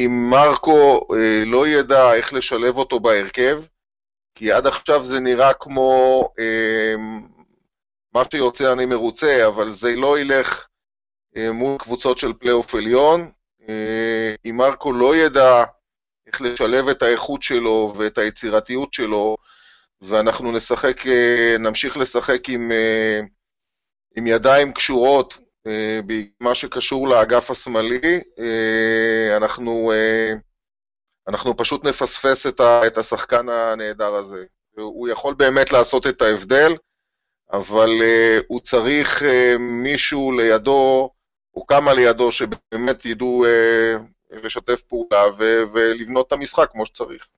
אה, 0.00 0.06
מרקו 0.08 1.06
אה, 1.14 1.44
לא 1.46 1.68
ידע 1.68 2.14
איך 2.14 2.32
לשלב 2.32 2.76
אותו 2.76 3.00
בהרכב, 3.00 3.62
כי 4.34 4.52
עד 4.52 4.66
עכשיו 4.66 5.04
זה 5.04 5.20
נראה 5.20 5.54
כמו 5.54 6.28
מה 8.14 8.22
שיוצא 8.30 8.72
אני 8.72 8.86
מרוצה, 8.86 9.46
אבל 9.46 9.70
זה 9.70 9.96
לא 9.96 10.18
ילך 10.18 10.66
מול 11.36 11.78
קבוצות 11.78 12.18
של 12.18 12.32
פלייאוף 12.32 12.74
עליון. 12.74 13.30
אם 14.44 14.56
מרקו 14.56 14.92
לא 14.92 15.16
ידע 15.16 15.64
איך 16.32 16.42
לשלב 16.42 16.88
את 16.88 17.02
האיכות 17.02 17.42
שלו 17.42 17.94
ואת 17.96 18.18
היצירתיות 18.18 18.92
שלו, 18.92 19.36
ואנחנו 20.00 20.52
נשחק, 20.52 21.06
אה, 21.06 21.56
נמשיך 21.58 21.96
לשחק 21.96 22.48
עם, 22.48 22.72
אה, 22.72 23.20
עם 24.16 24.26
ידיים 24.26 24.72
קשורות 24.72 25.38
אה, 25.66 26.00
במה 26.06 26.54
שקשור 26.54 27.08
לאגף 27.08 27.50
השמאלי, 27.50 28.20
אנחנו, 29.36 29.92
אנחנו 31.28 31.56
פשוט 31.56 31.84
נפספס 31.84 32.46
את 32.86 32.98
השחקן 32.98 33.48
הנהדר 33.48 34.14
הזה. 34.14 34.44
הוא 34.76 35.08
יכול 35.08 35.34
באמת 35.34 35.72
לעשות 35.72 36.06
את 36.06 36.22
ההבדל, 36.22 36.72
אבל 37.52 37.90
הוא 38.48 38.60
צריך 38.60 39.22
מישהו 39.58 40.32
לידו, 40.32 41.10
או 41.54 41.66
כמה 41.66 41.94
לידו, 41.94 42.32
שבאמת 42.32 43.06
ידעו 43.06 43.44
לשתף 44.42 44.82
פעולה 44.82 45.22
ו- 45.38 45.62
ולבנות 45.72 46.26
את 46.26 46.32
המשחק 46.32 46.70
כמו 46.72 46.86
שצריך. 46.86 47.28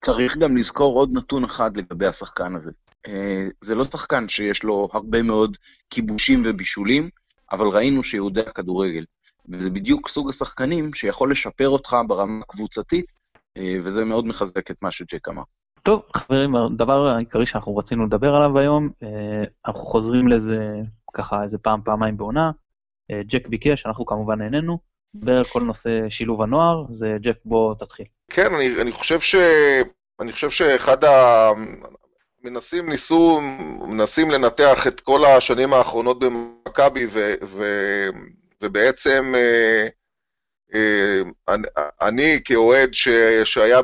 צריך 0.00 0.36
גם 0.36 0.56
לזכור 0.56 0.98
עוד 0.98 1.10
נתון 1.12 1.44
אחד 1.44 1.76
לגבי 1.76 2.06
השחקן 2.06 2.56
הזה. 2.56 2.70
אה, 3.06 3.48
זה 3.60 3.74
לא 3.74 3.84
שחקן 3.84 4.28
שיש 4.28 4.62
לו 4.62 4.88
הרבה 4.92 5.22
מאוד 5.22 5.56
כיבושים 5.90 6.42
ובישולים, 6.44 7.10
אבל 7.52 7.66
ראינו 7.66 8.04
שהוא 8.04 8.28
יודע 8.28 8.50
כדורגל. 8.50 9.04
וזה 9.48 9.70
בדיוק 9.70 10.08
סוג 10.08 10.28
השחקנים 10.28 10.94
שיכול 10.94 11.32
לשפר 11.32 11.68
אותך 11.68 11.96
ברמה 12.08 12.40
הקבוצתית, 12.42 13.12
אה, 13.56 13.76
וזה 13.82 14.04
מאוד 14.04 14.26
מחזק 14.26 14.70
את 14.70 14.76
מה 14.82 14.90
שג'ק 14.90 15.28
אמר. 15.28 15.42
טוב, 15.82 16.02
חברים, 16.16 16.56
הדבר 16.56 17.06
העיקרי 17.06 17.46
שאנחנו 17.46 17.76
רצינו 17.76 18.06
לדבר 18.06 18.34
עליו 18.34 18.58
היום, 18.58 18.88
אה, 19.02 19.44
אנחנו 19.66 19.84
חוזרים 19.84 20.28
לזה 20.28 20.58
ככה 21.14 21.42
איזה 21.42 21.58
פעם, 21.58 21.80
פעמיים 21.84 22.16
בעונה. 22.16 22.50
ג'ק 23.26 23.48
ביקש, 23.48 23.86
אנחנו 23.86 24.06
כמובן 24.06 24.38
נהנינו. 24.38 24.78
נדבר 25.14 25.38
על 25.38 25.44
כל 25.44 25.60
נושא 25.62 25.90
שילוב 26.08 26.42
הנוער, 26.42 26.84
זה 26.90 27.16
ג'ק, 27.20 27.36
בוא 27.44 27.74
תתחיל. 27.74 28.06
כן, 28.30 28.54
אני, 28.54 28.80
אני 28.80 28.92
חושב 28.92 29.20
ש... 29.20 29.34
אני 30.20 30.32
חושב 30.32 30.50
שאחד 30.50 31.04
ה... 31.04 31.50
מנסים, 32.44 32.88
ניסו, 32.88 33.40
מנסים 33.88 34.30
לנתח 34.30 34.86
את 34.86 35.00
כל 35.00 35.24
השנים 35.24 35.72
האחרונות 35.72 36.18
במכבי, 36.18 37.06
ו, 37.10 37.34
ו, 37.42 37.64
ובעצם 38.62 39.32
אה, 39.36 39.88
אה, 40.74 41.54
אני 42.00 42.40
כאוהד 42.44 42.94
ש, 42.94 43.08
שהיה 43.44 43.80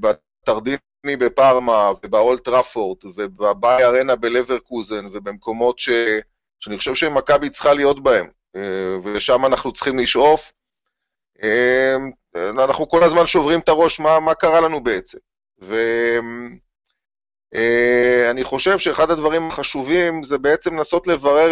בטרדיני 0.00 1.16
בפארמה, 1.18 1.90
ובאולט 2.04 2.44
טראפורד, 2.44 2.98
ובביי 3.16 3.84
ארנה 3.84 4.16
בלברקוזן, 4.16 5.06
ובמקומות 5.12 5.78
ש, 5.78 5.90
שאני 6.60 6.78
חושב 6.78 6.94
שמכבי 6.94 7.50
צריכה 7.50 7.74
להיות 7.74 8.02
בהם. 8.02 8.26
אה, 8.56 8.96
ושם 9.02 9.46
אנחנו 9.46 9.72
צריכים 9.72 9.98
לשאוף. 9.98 10.52
אה, 11.42 11.96
אנחנו 12.64 12.88
כל 12.88 13.02
הזמן 13.02 13.26
שוברים 13.26 13.60
את 13.60 13.68
הראש 13.68 14.00
מה, 14.00 14.20
מה 14.20 14.34
קרה 14.34 14.60
לנו 14.60 14.80
בעצם. 14.80 15.18
ואני 15.58 16.58
אה, 18.40 18.44
חושב 18.44 18.78
שאחד 18.78 19.10
הדברים 19.10 19.48
החשובים 19.48 20.22
זה 20.22 20.38
בעצם 20.38 20.76
לנסות 20.76 21.06
לברר 21.06 21.50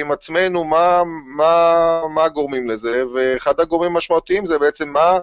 עם 0.00 0.12
עצמנו 0.12 0.64
מה, 0.64 1.02
מה, 1.36 2.02
מה 2.14 2.28
גורמים 2.28 2.70
לזה, 2.70 3.04
ואחד 3.14 3.60
הגורמים 3.60 3.92
המשמעותיים 3.92 4.46
זה 4.46 4.58
בעצם 4.58 4.88
מה, 4.88 5.18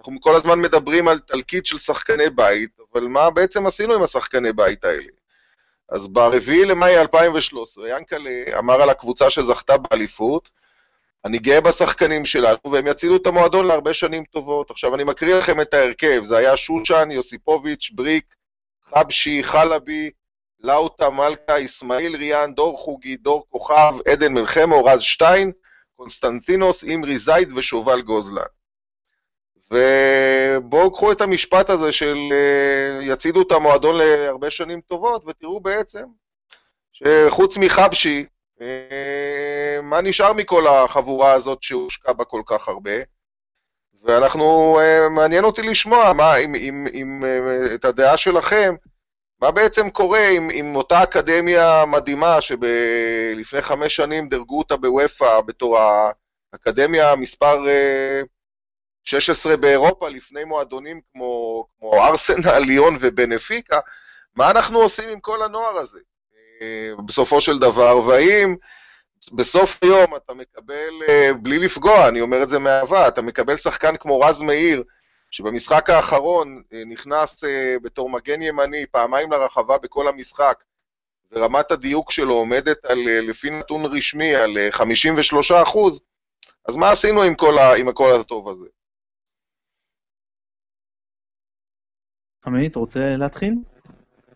אנחנו 0.00 0.20
כל 0.20 0.36
הזמן 0.36 0.60
מדברים 0.60 1.08
על 1.08 1.18
תלקיט 1.18 1.66
של 1.66 1.78
שחקני 1.78 2.30
בית, 2.30 2.70
אבל 2.92 3.06
מה 3.06 3.30
בעצם 3.30 3.66
עשינו 3.66 3.94
עם 3.94 4.02
השחקני 4.02 4.52
בית 4.52 4.84
האלה? 4.84 5.17
אז 5.88 6.08
ב-4 6.08 6.66
למאי 6.66 6.98
2013, 6.98 7.88
יענקלה 7.88 8.58
אמר 8.58 8.82
על 8.82 8.90
הקבוצה 8.90 9.30
שזכתה 9.30 9.76
באליפות, 9.76 10.50
אני 11.24 11.38
גאה 11.38 11.60
בשחקנים 11.60 12.24
שלנו, 12.24 12.58
והם 12.72 12.86
יצעידו 12.86 13.16
את 13.16 13.26
המועדון 13.26 13.66
להרבה 13.66 13.94
שנים 13.94 14.24
טובות. 14.24 14.70
עכשיו, 14.70 14.94
אני 14.94 15.04
מקריא 15.04 15.34
לכם 15.34 15.60
את 15.60 15.74
ההרכב, 15.74 16.20
זה 16.22 16.36
היה 16.36 16.56
שושן, 16.56 17.08
יוסיפוביץ', 17.10 17.90
בריק, 17.94 18.24
חבשי, 18.84 19.44
חלבי, 19.44 20.10
לאוטה, 20.60 21.10
מלכה, 21.10 21.64
אסמאעיל 21.64 22.16
ריאן, 22.16 22.54
דור 22.54 22.78
חוגי, 22.78 23.16
דור 23.16 23.46
כוכב, 23.50 23.94
עדן 24.08 24.32
מלחמו, 24.32 24.84
רז 24.84 25.02
שטיין, 25.02 25.52
קונסטנטינוס, 25.96 26.84
אימרי 26.84 27.18
זייד 27.18 27.48
ושובל 27.56 28.00
גוזלן. 28.00 28.57
ובואו 29.70 30.92
קחו 30.92 31.12
את 31.12 31.20
המשפט 31.20 31.70
הזה 31.70 31.92
של 31.92 32.16
אה, 32.32 32.98
יצעידו 33.02 33.42
את 33.42 33.52
המועדון 33.52 33.96
להרבה 33.96 34.50
שנים 34.50 34.80
טובות, 34.80 35.24
ותראו 35.26 35.60
בעצם 35.60 36.04
שחוץ 36.92 37.56
מחבשי, 37.56 38.26
אה, 38.60 39.78
מה 39.82 40.00
נשאר 40.00 40.32
מכל 40.32 40.66
החבורה 40.66 41.32
הזאת 41.32 41.62
שהושקע 41.62 42.12
בה 42.12 42.24
כל 42.24 42.42
כך 42.46 42.68
הרבה? 42.68 42.90
ואנחנו, 44.02 44.78
אה, 44.80 45.08
מעניין 45.08 45.44
אותי 45.44 45.62
לשמוע 45.62 46.12
מה, 46.12 46.34
עם, 46.34 46.54
עם, 46.58 46.86
עם, 46.92 47.22
את 47.74 47.84
הדעה 47.84 48.16
שלכם, 48.16 48.74
מה 49.40 49.50
בעצם 49.50 49.90
קורה 49.90 50.28
עם, 50.28 50.50
עם 50.52 50.76
אותה 50.76 51.02
אקדמיה 51.02 51.84
מדהימה 51.86 52.40
שלפני 52.40 53.62
חמש 53.62 53.96
שנים 53.96 54.28
דירגו 54.28 54.58
אותה 54.58 54.76
בוופא 54.76 55.40
בתור 55.40 55.78
האקדמיה 56.52 57.16
מספר 57.16 57.64
16 59.04 59.56
באירופה 59.56 60.08
לפני 60.08 60.44
מועדונים 60.44 61.00
כמו, 61.12 61.64
כמו 61.78 62.06
ארסנל, 62.06 62.58
ליון 62.58 62.96
ובנפיקה, 63.00 63.80
מה 64.36 64.50
אנחנו 64.50 64.78
עושים 64.78 65.08
עם 65.08 65.20
כל 65.20 65.42
הנוער 65.42 65.76
הזה 65.76 65.98
אה, 66.62 66.92
בסופו 67.04 67.40
של 67.40 67.58
דבר, 67.58 67.98
והאם 68.06 68.56
בסוף 69.32 69.78
היום 69.82 70.16
אתה 70.16 70.34
מקבל, 70.34 70.90
אה, 71.08 71.30
בלי 71.42 71.58
לפגוע, 71.58 72.08
אני 72.08 72.20
אומר 72.20 72.42
את 72.42 72.48
זה 72.48 72.58
מאהבה, 72.58 73.08
אתה 73.08 73.22
מקבל 73.22 73.56
שחקן 73.56 73.96
כמו 73.96 74.20
רז 74.20 74.42
מאיר, 74.42 74.82
שבמשחק 75.30 75.90
האחרון 75.90 76.62
אה, 76.72 76.82
נכנס 76.86 77.44
בתור 77.82 78.10
מגן 78.10 78.42
ימני 78.42 78.86
פעמיים 78.86 79.32
לרחבה 79.32 79.78
בכל 79.78 80.08
המשחק, 80.08 80.64
ורמת 81.32 81.70
הדיוק 81.70 82.10
שלו 82.10 82.34
עומדת 82.34 82.84
על, 82.84 82.98
לפי 82.98 83.50
נתון 83.50 83.84
רשמי 83.84 84.34
על 84.34 84.58
53 84.70 85.52
אחוז, 85.52 86.00
אז 86.68 86.76
מה 86.76 86.90
עשינו 86.90 87.22
עם 87.22 87.34
כל, 87.34 87.58
ה, 87.58 87.74
עם 87.74 87.88
הכל 87.88 88.20
הטוב 88.20 88.48
הזה? 88.48 88.66
עמית, 92.48 92.76
רוצה 92.76 93.16
להתחיל? 93.16 93.54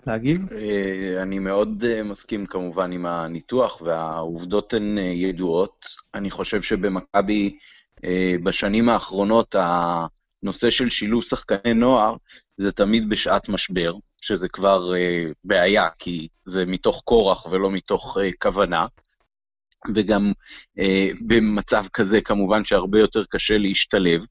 להגיב? 0.06 0.52
אה, 0.52 1.22
אני 1.22 1.38
מאוד 1.38 1.84
אה, 1.84 2.02
מסכים 2.02 2.46
כמובן 2.46 2.92
עם 2.92 3.06
הניתוח, 3.06 3.82
והעובדות 3.82 4.74
הן 4.74 4.98
אה, 4.98 5.02
ידועות. 5.02 5.86
אני 6.14 6.30
חושב 6.30 6.62
שבמכבי 6.62 7.58
בשנים 8.42 8.88
האחרונות 8.88 9.54
הנושא 9.58 10.70
של 10.70 10.90
שילוב 10.90 11.22
שחקני 11.22 11.74
נוער 11.74 12.16
זה 12.56 12.72
תמיד 12.72 13.08
בשעת 13.08 13.48
משבר, 13.48 13.94
שזה 14.22 14.48
כבר 14.48 14.92
בעיה, 15.44 15.88
כי 15.98 16.28
זה 16.44 16.66
מתוך 16.66 17.02
כורח 17.04 17.46
ולא 17.50 17.70
מתוך 17.70 18.18
כוונה. 18.42 18.86
וגם 19.94 20.32
במצב 21.20 21.84
כזה 21.92 22.20
כמובן 22.20 22.64
שהרבה 22.64 22.98
יותר 22.98 23.24
קשה 23.30 23.58
להשתלב. 23.58 24.26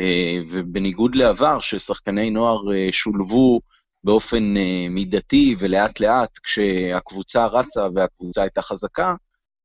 אה, 0.00 0.40
ובניגוד 0.50 1.14
לעבר, 1.14 1.60
ששחקני 1.60 2.30
נוער 2.30 2.72
אה, 2.74 2.88
שולבו 2.92 3.60
באופן 4.04 4.56
אה, 4.56 4.86
מידתי 4.90 5.56
ולאט 5.58 6.00
לאט 6.00 6.38
כשהקבוצה 6.42 7.46
רצה 7.46 7.86
והקבוצה 7.94 8.42
הייתה 8.42 8.62
חזקה, 8.62 9.14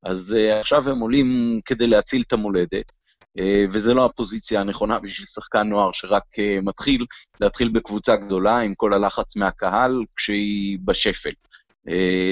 אז 0.04 0.36
עכשיו 0.60 0.90
הם 0.90 1.00
עולים 1.00 1.60
כדי 1.66 1.88
להציל 1.88 2.24
את 2.28 2.34
המולדת, 2.34 2.92
וזו 3.72 3.94
לא 3.94 4.06
הפוזיציה 4.06 4.62
הנכונה 4.62 5.00
בשביל 5.00 5.28
שחקן 5.28 5.70
נוער 5.70 5.92
שרק 5.94 6.24
מתחיל, 6.62 7.06
להתחיל 7.42 7.70
בקבוצה 7.70 8.16
גדולה 8.16 8.60
עם 8.60 8.76
כל 8.76 8.94
הלחץ 8.94 9.36
מהקהל 9.36 10.04
כשהיא 10.16 10.78
בשפל. 10.86 11.30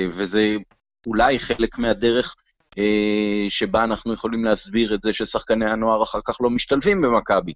וזה 0.09 0.55
אולי 1.07 1.39
חלק 1.39 1.77
מהדרך 1.77 2.35
שבה 3.49 3.83
אנחנו 3.83 4.13
יכולים 4.13 4.45
להסביר 4.45 4.93
את 4.93 5.01
זה 5.01 5.13
ששחקני 5.13 5.71
הנוער 5.71 6.03
אחר 6.03 6.19
כך 6.25 6.41
לא 6.41 6.49
משתלבים 6.49 7.01
במכבי, 7.01 7.53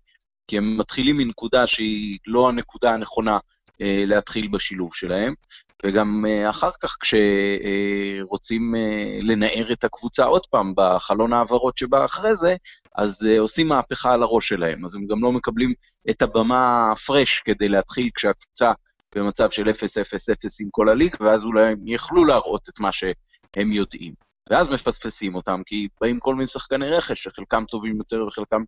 כי 0.50 0.58
הם 0.58 0.77
מתחילים 0.77 1.18
מנקודה 1.18 1.68
שהיא 1.68 2.18
לא 2.27 2.50
הנקודה 2.50 2.94
הנכונה 2.94 3.38
להתחיל 3.79 4.48
בשילוב 4.48 4.94
שלהם, 4.94 5.34
וגם 5.86 6.25
אחר 6.50 6.70
כך 6.82 6.98
כשרוצים 7.00 8.75
לנער 9.22 9.72
את 9.72 9.84
הקבוצה 9.84 10.25
עוד 10.25 10.46
פעם 10.46 10.74
בחלון 10.75 11.34
העברות 11.34 11.77
שבא 11.77 12.06
אחרי 12.06 12.36
זה, 12.36 12.56
אז 12.96 13.27
עושים 13.39 13.68
מהפכה 13.68 14.13
על 14.13 14.24
הראש 14.24 14.50
שלהם, 14.50 14.86
אז 14.86 14.96
הם 14.96 15.08
גם 15.08 15.24
לא 15.24 15.32
מקבלים 15.32 15.74
את 16.10 16.22
הבמה 16.22 16.94
פרש 17.06 17.41
כדי 17.46 17.70
להתחיל 17.70 18.10
כשהקבוצה 18.15 18.72
במצב 19.15 19.50
של 19.50 19.70
0-0-0 19.70 19.72
עם 20.62 20.68
כל 20.72 20.89
הליג, 20.89 21.15
ואז 21.20 21.44
אולי 21.44 21.72
הם 21.72 21.88
יכלו 21.88 22.25
להראות 22.25 22.70
את 22.70 22.79
מה 22.79 22.91
שהם 22.91 23.72
יודעים. 23.72 24.13
ואז 24.50 24.70
מפספסים 24.70 25.36
אותם, 25.36 25.62
כי 25.65 25.88
באים 26.01 26.20
כל 26.20 26.36
מיני 26.36 26.48
שחקני 26.48 26.89
רכש, 26.89 27.24
שחלקם 27.24 27.63
טובים 27.65 27.98
יותר 27.98 28.25
וחלקם 28.27 28.63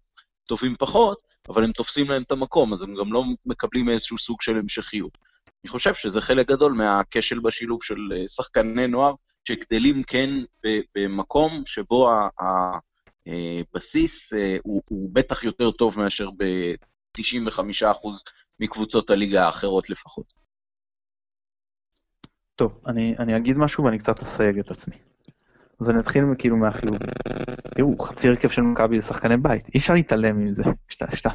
טובים 0.47 0.75
פחות, 0.79 1.30
אבל 1.49 1.63
הם 1.63 1.71
תופסים 1.71 2.09
להם 2.09 2.21
את 2.21 2.31
המקום, 2.31 2.73
אז 2.73 2.81
הם 2.81 2.95
גם 2.95 3.13
לא 3.13 3.23
מקבלים 3.45 3.89
איזשהו 3.89 4.17
סוג 4.17 4.41
של 4.41 4.57
המשכיות. 4.57 5.17
אני 5.63 5.69
חושב 5.69 5.93
שזה 5.93 6.21
חלק 6.21 6.47
גדול 6.47 6.73
מהכשל 6.73 7.39
בשילוב 7.39 7.83
של 7.83 7.95
שחקני 8.27 8.87
נוער, 8.87 9.13
שגדלים 9.43 10.03
כן 10.03 10.29
במקום 10.95 11.63
שבו 11.65 12.09
הבסיס 13.27 14.33
הוא, 14.63 14.81
הוא 14.89 15.09
בטח 15.13 15.43
יותר 15.43 15.71
טוב 15.71 15.99
מאשר 15.99 16.29
ב-95% 16.37 18.07
מקבוצות 18.59 19.09
הליגה 19.09 19.45
האחרות 19.45 19.89
לפחות. 19.89 20.33
טוב, 22.55 22.81
אני, 22.87 23.15
אני 23.19 23.37
אגיד 23.37 23.57
משהו 23.57 23.83
ואני 23.83 23.97
קצת 23.97 24.21
אסייג 24.21 24.59
את 24.59 24.71
עצמי. 24.71 25.10
אז 25.81 25.89
אני 25.89 25.99
אתחיל 25.99 26.23
כאילו 26.37 26.57
מהחיובי. 26.57 26.97
תראו, 27.75 27.99
חצי 27.99 28.27
הרכב 28.27 28.49
של 28.49 28.61
מכבי 28.61 29.01
זה 29.01 29.07
שחקני 29.07 29.37
בית, 29.37 29.69
אי 29.73 29.79
אפשר 29.79 29.93
להתעלם 29.93 30.45
מזה. 30.45 30.63
שתה, 30.89 31.05
שתה. 31.15 31.29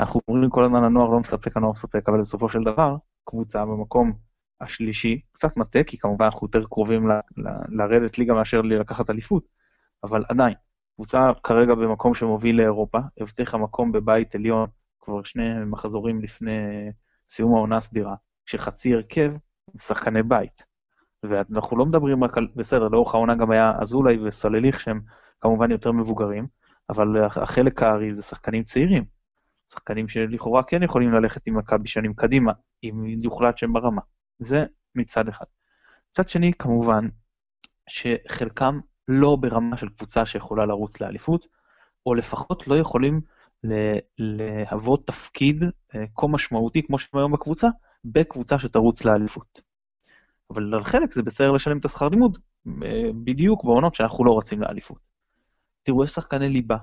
אנחנו 0.00 0.20
אומרים 0.28 0.50
כל 0.50 0.64
הזמן 0.64 0.84
הנוער 0.84 1.08
לא 1.08 1.20
מספק, 1.20 1.56
הנוער 1.56 1.72
מספק, 1.72 2.08
אבל 2.08 2.20
בסופו 2.20 2.48
של 2.48 2.62
דבר, 2.62 2.96
קבוצה 3.24 3.64
במקום 3.64 4.12
השלישי, 4.60 5.20
קצת 5.32 5.56
מטה, 5.56 5.82
כי 5.84 5.98
כמובן 5.98 6.24
אנחנו 6.24 6.46
יותר 6.46 6.64
קרובים 6.64 7.08
ל, 7.08 7.12
ל, 7.12 7.48
לרדת 7.68 8.18
ליגה 8.18 8.34
מאשר 8.34 8.60
לקחת 8.60 9.10
אליפות, 9.10 9.48
אבל 10.04 10.24
עדיין, 10.28 10.54
קבוצה 10.94 11.18
כרגע 11.42 11.74
במקום 11.74 12.14
שמוביל 12.14 12.56
לאירופה, 12.56 12.98
הבטיחה 13.20 13.58
מקום 13.58 13.92
בבית 13.92 14.34
עליון 14.34 14.68
כבר 15.00 15.22
שני 15.22 15.64
מחזורים 15.66 16.20
לפני 16.20 16.90
סיום 17.28 17.54
העונה 17.54 17.76
הסדירה, 17.76 18.14
שחצי 18.46 18.94
הרכב 18.94 19.32
זה 19.72 19.82
שחקני 19.82 20.22
בית. 20.22 20.67
ואנחנו 21.22 21.76
לא 21.76 21.86
מדברים 21.86 22.24
רק 22.24 22.38
על, 22.38 22.48
בסדר, 22.56 22.88
לאורך 22.88 23.14
העונה 23.14 23.34
גם 23.34 23.50
היה 23.50 23.72
אזולאי 23.80 24.18
וסולליך 24.26 24.80
שהם 24.80 25.00
כמובן 25.40 25.70
יותר 25.70 25.92
מבוגרים, 25.92 26.46
אבל 26.90 27.24
החלק 27.24 27.82
הארי 27.82 28.10
זה 28.10 28.22
שחקנים 28.22 28.62
צעירים. 28.62 29.04
שחקנים 29.72 30.08
שלכאורה 30.08 30.62
כן 30.62 30.82
יכולים 30.82 31.12
ללכת 31.12 31.46
עם 31.46 31.58
מכבי 31.58 31.88
שנים 31.88 32.14
קדימה, 32.14 32.52
אם 32.84 33.04
יוחלט 33.22 33.58
שהם 33.58 33.72
ברמה. 33.72 34.02
זה 34.38 34.64
מצד 34.94 35.28
אחד. 35.28 35.44
מצד 36.10 36.28
שני, 36.28 36.52
כמובן, 36.52 37.08
שחלקם 37.88 38.80
לא 39.08 39.36
ברמה 39.36 39.76
של 39.76 39.88
קבוצה 39.88 40.26
שיכולה 40.26 40.66
לרוץ 40.66 41.00
לאליפות, 41.00 41.46
או 42.06 42.14
לפחות 42.14 42.68
לא 42.68 42.78
יכולים 42.78 43.20
להוות 44.18 45.06
תפקיד 45.06 45.64
אה, 45.94 46.04
כה 46.16 46.26
משמעותי 46.26 46.82
כמו 46.86 46.98
שהם 46.98 47.20
היום 47.20 47.32
בקבוצה, 47.32 47.68
בקבוצה 48.04 48.58
שתרוץ 48.58 49.04
לאליפות. 49.04 49.60
אבל 50.50 50.74
על 50.74 50.84
חלק 50.84 51.12
זה 51.12 51.22
בסדר 51.22 51.52
לשלם 51.52 51.78
את 51.78 51.84
השכר 51.84 52.08
לימוד, 52.08 52.38
אה, 52.82 53.10
בדיוק 53.24 53.64
בעונות 53.64 53.94
שאנחנו 53.94 54.24
לא 54.24 54.38
רצים 54.38 54.62
לאליפות. 54.62 54.98
תראו, 55.82 56.04
יש 56.04 56.10
שחקני 56.10 56.48
ליבה. 56.48 56.76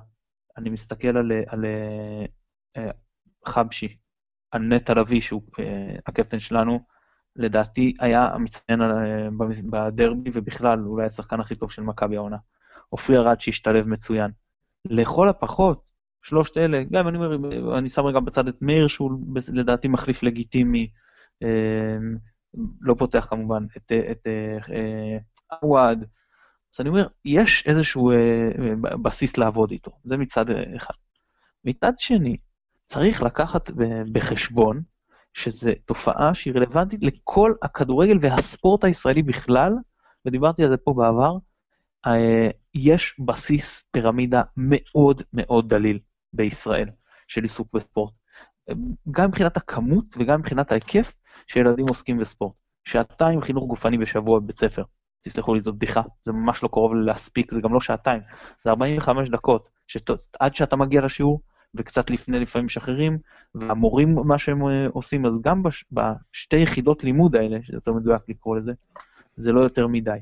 אני 0.57 0.69
מסתכל 0.69 1.07
על, 1.07 1.17
על, 1.17 1.31
על 1.47 1.65
אה, 2.77 2.91
חבשי, 3.45 3.97
על 4.51 4.61
נטע 4.61 4.93
לביא, 4.93 5.21
שהוא 5.21 5.41
הקפטן 6.07 6.39
שלנו, 6.39 6.79
לדעתי 7.35 7.93
היה 7.99 8.27
המצטיין 8.27 8.79
בדרבי, 9.69 10.29
ובכלל, 10.33 10.85
אולי 10.85 11.05
השחקן 11.05 11.39
הכי 11.39 11.55
טוב 11.55 11.71
של 11.71 11.81
מכבי 11.81 12.17
העונה. 12.17 12.37
עופרי 12.89 13.17
ארד 13.17 13.39
שהשתלב 13.39 13.87
מצוין. 13.87 14.31
לכל 14.85 15.29
הפחות, 15.29 15.81
שלושת 16.23 16.57
אלה, 16.57 16.83
גם 16.91 17.07
אני 17.07 17.17
אומר, 17.17 17.77
אני 17.77 17.89
שם 17.89 18.05
רגע 18.05 18.19
בצד 18.19 18.47
את 18.47 18.61
מאיר, 18.61 18.87
שהוא 18.87 19.11
לדעתי 19.53 19.87
מחליף 19.87 20.23
לגיטימי, 20.23 20.89
אה, 21.43 21.97
לא 22.81 22.95
פותח 22.97 23.27
כמובן, 23.29 23.65
את, 23.77 23.91
את 24.11 24.27
אה, 24.27 25.17
עווד. 25.61 25.99
אז 26.73 26.79
אני 26.79 26.89
אומר, 26.89 27.07
יש 27.25 27.63
איזשהו 27.67 28.11
אה, 28.11 28.95
בסיס 29.03 29.37
לעבוד 29.37 29.71
איתו, 29.71 29.91
זה 30.03 30.17
מצד 30.17 30.45
אחד. 30.77 30.93
מצד 31.65 31.93
שני, 31.97 32.37
צריך 32.85 33.23
לקחת 33.23 33.71
בחשבון 34.11 34.81
שזו 35.33 35.71
תופעה 35.85 36.35
שהיא 36.35 36.53
רלוונטית 36.53 37.03
לכל 37.03 37.53
הכדורגל 37.61 38.17
והספורט 38.21 38.83
הישראלי 38.83 39.23
בכלל, 39.23 39.73
ודיברתי 40.25 40.63
על 40.63 40.69
זה 40.69 40.77
פה 40.77 40.93
בעבר, 40.93 41.37
יש 42.73 43.15
בסיס 43.19 43.83
פירמידה 43.91 44.41
מאוד 44.57 45.21
מאוד 45.33 45.69
דליל 45.69 45.99
בישראל 46.33 46.89
של 47.27 47.43
עיסוק 47.43 47.67
בספורט. 47.73 48.13
גם 49.11 49.27
מבחינת 49.27 49.57
הכמות 49.57 50.05
וגם 50.17 50.39
מבחינת 50.39 50.71
ההיקף 50.71 51.13
שילדים 51.47 51.85
עוסקים 51.89 52.17
בספורט. 52.17 52.53
שעתיים 52.85 53.41
חינוך 53.41 53.67
גופני 53.67 53.97
בשבוע 53.97 54.39
בבית 54.39 54.57
ספר. 54.57 54.83
תסלחו 55.23 55.53
לי, 55.53 55.61
זו 55.61 55.73
בדיחה, 55.73 56.01
זה 56.21 56.33
ממש 56.33 56.63
לא 56.63 56.67
קרוב 56.67 56.93
להספיק, 56.93 57.53
זה 57.53 57.61
גם 57.61 57.73
לא 57.73 57.81
שעתיים, 57.81 58.21
זה 58.63 58.69
45 58.69 59.29
דקות, 59.29 59.69
שת, 59.87 60.09
עד 60.39 60.55
שאתה 60.55 60.75
מגיע 60.75 61.01
לשיעור, 61.01 61.41
וקצת 61.75 62.09
לפני 62.09 62.39
לפעמים 62.39 62.65
משחררים, 62.65 63.17
והמורים, 63.55 64.15
מה 64.15 64.37
שהם 64.37 64.67
אה, 64.67 64.87
עושים, 64.91 65.25
אז 65.25 65.41
גם 65.41 65.63
בש, 65.63 65.85
בשתי 65.91 66.57
יחידות 66.57 67.03
לימוד 67.03 67.35
האלה, 67.35 67.57
שזה 67.63 67.77
יותר 67.77 67.93
מדויק 67.93 68.21
לקרוא 68.27 68.55
לזה, 68.57 68.73
זה 69.37 69.51
לא 69.51 69.61
יותר 69.61 69.87
מדי. 69.87 70.19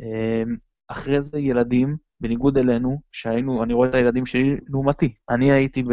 אמ, 0.00 0.56
אחרי 0.88 1.20
זה 1.20 1.38
ילדים, 1.38 1.96
בניגוד 2.20 2.58
אלינו, 2.58 3.00
שהיינו, 3.12 3.62
אני 3.62 3.72
רואה 3.72 3.88
את 3.88 3.94
הילדים 3.94 4.26
שלי 4.26 4.56
לעומתי. 4.68 5.14
אני 5.30 5.52
הייתי 5.52 5.82
ב, 5.82 5.92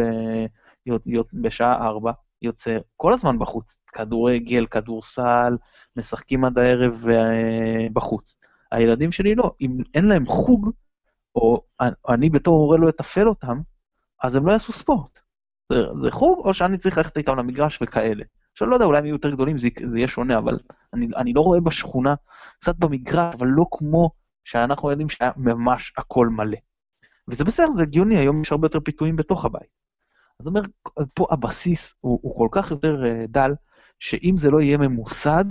בשעה 1.41 1.85
ארבע, 1.85 2.11
יוצא 2.41 2.77
כל 2.97 3.13
הזמן 3.13 3.39
בחוץ, 3.39 3.75
כדורגל, 3.95 4.65
כדורסל, 4.65 5.57
משחקים 5.97 6.45
עד 6.45 6.57
הערב 6.59 7.05
אה, 7.09 7.87
בחוץ. 7.93 8.35
הילדים 8.71 9.11
שלי 9.11 9.35
לא, 9.35 9.51
אם 9.61 9.77
אין 9.93 10.05
להם 10.05 10.25
חוג, 10.27 10.69
או 11.35 11.61
אני 12.09 12.29
בתור 12.29 12.57
הורה 12.57 12.77
לא 12.77 12.89
אתפעל 12.89 13.29
אותם, 13.29 13.59
אז 14.23 14.35
הם 14.35 14.47
לא 14.47 14.51
יעשו 14.51 14.73
ספורט. 14.73 15.19
זה, 15.71 15.77
זה 16.01 16.11
חוג, 16.11 16.39
או 16.45 16.53
שאני 16.53 16.77
צריך 16.77 16.97
ללכת 16.97 17.17
איתם 17.17 17.37
למגרש 17.37 17.79
וכאלה. 17.81 18.23
עכשיו, 18.51 18.67
לא 18.67 18.75
יודע, 18.75 18.85
אולי 18.85 18.97
הם 18.97 19.05
יהיו 19.05 19.15
יותר 19.15 19.29
גדולים, 19.29 19.57
זה, 19.57 19.69
זה 19.87 19.97
יהיה 19.97 20.07
שונה, 20.07 20.37
אבל 20.37 20.59
אני, 20.93 21.07
אני 21.15 21.33
לא 21.33 21.41
רואה 21.41 21.59
בשכונה, 21.59 22.15
קצת 22.59 22.75
במגרש, 22.75 23.35
אבל 23.35 23.47
לא 23.47 23.65
כמו 23.71 24.09
שאנחנו 24.43 24.91
יודעים 24.91 25.09
שהיה 25.09 25.31
ממש 25.37 25.93
הכל 25.97 26.29
מלא. 26.29 26.57
וזה 27.27 27.43
בסדר, 27.43 27.67
זה 27.67 27.83
הגיוני, 27.83 28.17
היום 28.17 28.41
יש 28.41 28.51
הרבה 28.51 28.65
יותר 28.65 28.79
פיתויים 28.79 29.15
בתוך 29.15 29.45
הבית. 29.45 29.75
אז 30.39 30.47
אומר, 30.47 30.61
פה 31.13 31.27
הבסיס 31.31 31.93
הוא, 31.99 32.19
הוא 32.21 32.37
כל 32.37 32.47
כך 32.51 32.71
יותר 32.71 33.03
uh, 33.03 33.27
דל, 33.27 33.51
שאם 33.99 34.35
זה 34.37 34.51
לא 34.51 34.61
יהיה 34.61 34.77
ממוסד, 34.77 35.45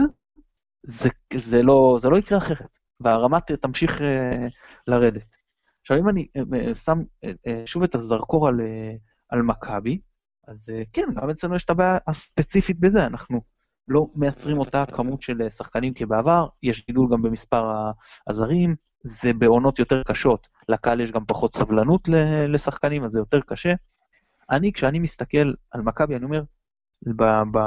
זה, 0.83 1.09
זה, 1.37 1.63
לא, 1.63 1.97
זה 2.01 2.09
לא 2.09 2.17
יקרה 2.17 2.39
אחרת, 2.39 2.77
והרמה 3.01 3.41
תמשיך 3.41 3.99
uh, 3.99 4.05
לרדת. 4.87 5.35
עכשיו, 5.81 5.99
אם 5.99 6.09
אני 6.09 6.27
uh, 6.39 6.75
שם 6.75 6.99
uh, 7.01 7.29
uh, 7.29 7.51
שוב 7.67 7.83
את 7.83 7.95
הזרקור 7.95 8.49
על, 8.49 8.61
על 9.29 9.43
מכבי, 9.43 10.01
אז 10.49 10.69
כן, 10.93 11.07
גם 11.17 11.31
אצלנו 11.31 11.57
יש 11.57 11.65
את 11.65 11.71
הבעיה 11.71 11.99
הספציפית 12.07 12.81
בזה, 12.81 13.07
אנחנו 13.07 13.41
לא 13.89 14.07
מייצרים 14.15 14.59
אותה 14.59 14.85
כמות 14.87 15.23
של 15.23 15.49
שחקנים 15.49 15.95
כבעבר, 15.95 16.47
יש 16.63 16.87
גידול 16.87 17.09
גם 17.13 17.23
במספר 17.23 17.91
הזרים, 18.29 18.75
זה 19.03 19.33
בעונות 19.33 19.79
יותר 19.79 20.03
קשות, 20.03 20.47
לקהל 20.69 21.01
יש 21.01 21.11
גם 21.11 21.25
פחות 21.25 21.53
סבלנות 21.53 22.09
לשחקנים, 22.49 23.05
אז 23.05 23.13
זה 23.13 23.19
יותר 23.19 23.41
קשה. 23.41 23.73
אני, 24.51 24.73
כשאני 24.73 24.99
מסתכל 24.99 25.53
על 25.71 25.81
מכבי, 25.81 26.17
אני 26.17 26.25
אומר, 26.25 26.43
ב, 27.17 27.23
ב, 27.53 27.59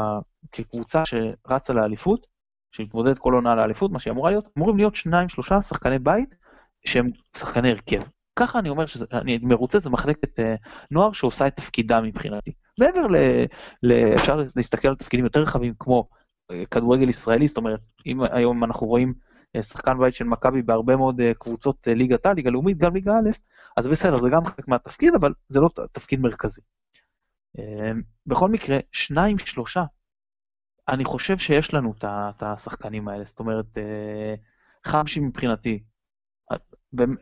כקבוצה 0.51 1.03
שרצה 1.05 1.73
לאליפות, 1.73 2.27
שמתמודדת 2.71 3.17
כל 3.17 3.33
עונה 3.33 3.55
לאליפות, 3.55 3.91
מה 3.91 3.99
שהיא 3.99 4.11
אמורה 4.11 4.31
להיות, 4.31 4.49
אמורים 4.57 4.77
להיות 4.77 4.95
שניים, 4.95 5.29
שלושה 5.29 5.61
שחקני 5.61 5.99
בית 5.99 6.35
שהם 6.85 7.09
שחקני 7.37 7.71
הרכב. 7.71 8.01
ככה 8.35 8.59
אני 8.59 8.69
אומר 8.69 8.85
שאני 8.85 9.37
מרוצה, 9.41 9.79
זה 9.79 9.89
מחלקת 9.89 10.39
uh, 10.39 10.43
נוער 10.91 11.11
שעושה 11.11 11.47
את 11.47 11.55
תפקידה 11.55 12.01
מבחינתי. 12.01 12.51
מעבר 12.79 13.07
ל... 13.07 13.15
ל 13.83 14.13
אפשר 14.15 14.39
להסתכל 14.55 14.87
על 14.87 14.95
תפקידים 14.95 15.25
יותר 15.25 15.41
רחבים 15.41 15.73
כמו 15.79 16.07
uh, 16.51 16.55
כדורגל 16.71 17.09
ישראלי, 17.09 17.47
זאת 17.47 17.57
אומרת, 17.57 17.87
אם 18.05 18.21
היום 18.31 18.63
אנחנו 18.63 18.87
רואים 18.87 19.13
uh, 19.57 19.61
שחקן 19.61 19.97
בית 19.99 20.13
של 20.13 20.25
מכבי 20.25 20.61
בהרבה 20.61 20.95
מאוד 20.95 21.21
קבוצות 21.39 21.87
ליגת 21.87 22.25
העל, 22.25 22.35
ליגה 22.35 22.49
לאומית, 22.49 22.77
גם 22.77 22.93
ליגה 22.93 23.11
א', 23.11 23.29
אז 23.77 23.87
בסדר, 23.87 24.17
זה 24.17 24.29
גם 24.29 24.45
חלק 24.45 24.67
מהתפקיד, 24.67 25.13
אבל 25.15 25.33
זה 25.47 25.59
לא 25.59 25.69
תפקיד 25.91 26.19
מרכזי. 26.19 26.61
בכל 28.25 28.49
מקרה, 28.49 28.77
שניים, 28.91 29.37
שלושה, 29.37 29.83
אני 30.89 31.05
חושב 31.05 31.37
שיש 31.37 31.73
לנו 31.73 31.93
את 32.01 32.43
השחקנים 32.43 33.07
האלה, 33.07 33.23
זאת 33.25 33.39
אומרת, 33.39 33.77
חמשי 34.85 35.19
מבחינתי, 35.19 35.83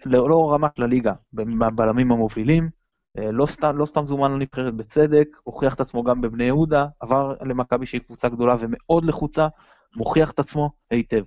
לא, 0.05 0.29
לא 0.29 0.53
רמה 0.53 0.67
של 0.77 0.83
הליגה, 0.83 1.13
בבלמים 1.33 2.11
המובילים, 2.11 2.69
לא 3.15 3.45
סתם, 3.45 3.77
לא 3.77 3.85
סתם 3.85 4.05
זומן 4.05 4.31
לנבחרת 4.31 4.73
בצדק, 4.73 5.27
הוכיח 5.43 5.75
את 5.75 5.79
עצמו 5.79 6.03
גם 6.03 6.21
בבני 6.21 6.43
יהודה, 6.43 6.85
עבר 6.99 7.35
למכבי 7.41 7.85
שהיא 7.85 8.01
קבוצה 8.01 8.29
גדולה 8.29 8.55
ומאוד 8.59 9.05
לחוצה, 9.05 9.47
מוכיח 9.95 10.31
את 10.31 10.39
עצמו 10.39 10.69
היטב. 10.89 11.23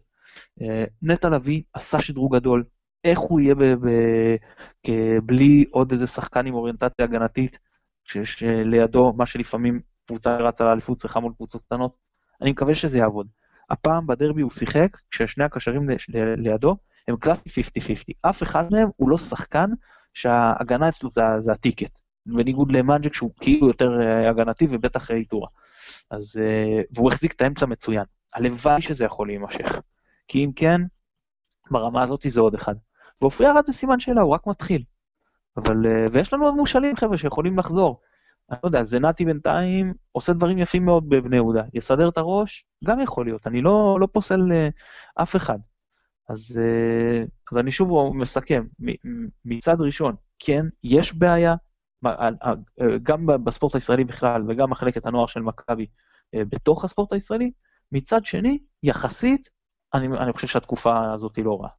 נטע 1.03 1.29
לביא 1.29 1.63
עשה 1.73 2.01
שדרוג 2.03 2.37
גדול, 2.37 2.65
איך 3.05 3.19
הוא 3.19 3.41
יהיה 3.41 3.55
ב- 3.55 3.65
ב- 3.65 4.37
בלי 5.25 5.65
עוד 5.71 5.93
איזה 5.93 6.07
שחקן 6.07 6.47
עם 6.47 6.55
אוריינטציה 6.55 7.05
הגנתית, 7.05 7.59
כשיש 8.05 8.43
לידו 8.43 9.13
מה 9.13 9.27
שלפעמים 9.27 9.81
קבוצה 10.07 10.37
רצה 10.37 10.65
לאליפות 10.65 10.99
צריכה 10.99 11.21
מול 11.21 11.33
קבוצות 11.37 11.63
קטנות, 11.63 12.08
אני 12.43 12.51
מקווה 12.51 12.75
שזה 12.75 12.99
יעבוד. 12.99 13.27
הפעם 13.71 14.07
בדרבי 14.07 14.43
הוא 14.43 14.51
שיחק, 14.51 14.97
כששני 15.11 15.45
הקשרים 15.45 15.89
לידו 16.37 16.77
הם 17.09 17.17
קלאסי 17.17 17.49
50-50. 17.49 18.13
אף 18.23 18.43
אחד 18.43 18.65
מהם 18.73 18.89
הוא 18.97 19.11
לא 19.11 19.19
שחקן 19.19 19.71
שההגנה 20.15 20.89
אצלו 20.89 21.11
זה, 21.11 21.23
זה 21.39 21.53
ה 21.53 21.59
ticket. 21.59 21.99
בניגוד 22.27 22.73
למנג'ק 22.73 23.15
שהוא 23.15 23.31
כאילו 23.41 23.67
יותר 23.67 24.01
אה, 24.01 24.31
הגנתי 24.31 24.67
ובטח 24.71 25.11
איתורה. 25.11 25.49
אז, 26.11 26.41
אה, 26.41 26.83
והוא 26.95 27.13
החזיק 27.13 27.33
את 27.33 27.43
האמצע 27.43 27.67
מצוין. 27.67 28.05
הלוואי 28.35 28.81
שזה 28.81 29.05
יכול 29.05 29.27
להימשך. 29.27 29.81
כי 30.29 30.45
אם 30.45 30.53
כן, 30.57 30.81
ברמה 31.71 32.03
הזאת 32.03 32.27
זה 32.29 32.41
עוד 32.41 32.55
אחד. 32.55 32.75
ואופי 33.21 33.47
ארד 33.47 33.65
זה 33.65 33.73
סימן 33.73 34.01
שאלה, 34.01 34.21
הוא 34.21 34.35
רק 34.35 34.47
מתחיל. 34.47 34.83
אבל, 35.57 35.87
אה, 35.87 36.07
ויש 36.13 36.33
לנו 36.33 36.45
עוד 36.45 36.55
מושאלים, 36.55 36.97
חבר'ה, 36.97 37.17
שיכולים 37.17 37.59
לחזור. 37.59 38.01
אני 38.51 38.59
לא 38.63 38.69
יודע, 38.69 38.83
זנתי 38.83 39.25
בינתיים 39.25 39.95
עושה 40.13 40.33
דברים 40.33 40.59
יפים 40.59 40.85
מאוד 40.85 41.09
בבני 41.09 41.37
יהודה. 41.37 41.63
יסדר 41.75 42.09
את 42.09 42.19
הראש, 42.19 42.65
גם 42.85 43.01
יכול 43.01 43.27
להיות. 43.27 43.47
אני 43.47 43.63
לא, 43.63 43.99
לא 44.01 44.09
פוסל 44.13 44.41
uh, 44.41 45.23
אף 45.23 45.37
אחד. 45.37 45.59
אז, 46.29 46.61
uh, 46.61 47.29
אז 47.53 47.59
אני 47.59 47.71
שוב 47.71 48.17
מסכם, 48.17 48.67
מצד 49.45 49.77
ראשון, 49.81 50.15
כן, 50.39 50.67
יש 50.85 51.15
בעיה, 51.15 51.55
גם 53.03 53.27
בספורט 53.45 53.75
הישראלי 53.75 54.05
בכלל 54.05 54.43
וגם 54.49 54.71
מחלקת 54.71 55.07
הנוער 55.07 55.27
של 55.27 55.41
מכבי 55.41 55.87
בתוך 56.35 56.85
הספורט 56.85 57.13
הישראלי. 57.13 57.51
מצד 57.93 58.25
שני, 58.25 58.59
יחסית, 58.83 59.49
אני, 59.95 60.07
אני 60.07 60.33
חושב 60.33 60.47
שהתקופה 60.47 61.13
הזאת 61.13 61.37
היא 61.37 61.45
לא 61.45 61.61
רעה. 61.61 61.71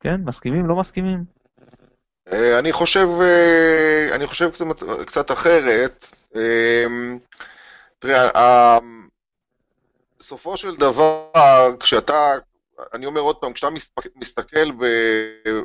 כן, 0.00 0.20
מסכימים? 0.24 0.66
לא 0.66 0.76
מסכימים? 0.76 1.39
אה, 2.32 2.58
אני 2.58 2.72
חושב, 2.72 3.08
אה, 3.20 4.14
אני 4.14 4.26
חושב 4.26 4.50
קצת, 4.50 4.64
קצת 5.06 5.30
אחרת. 5.30 6.06
אה, 6.36 6.84
תראה, 7.98 8.78
בסופו 10.18 10.56
של 10.56 10.76
דבר, 10.76 11.76
כשאתה, 11.80 12.34
אני 12.94 13.06
אומר 13.06 13.20
עוד 13.20 13.36
פעם, 13.36 13.52
כשאתה 13.52 13.68
מסתכל, 14.16 14.70
ב, 14.70 14.84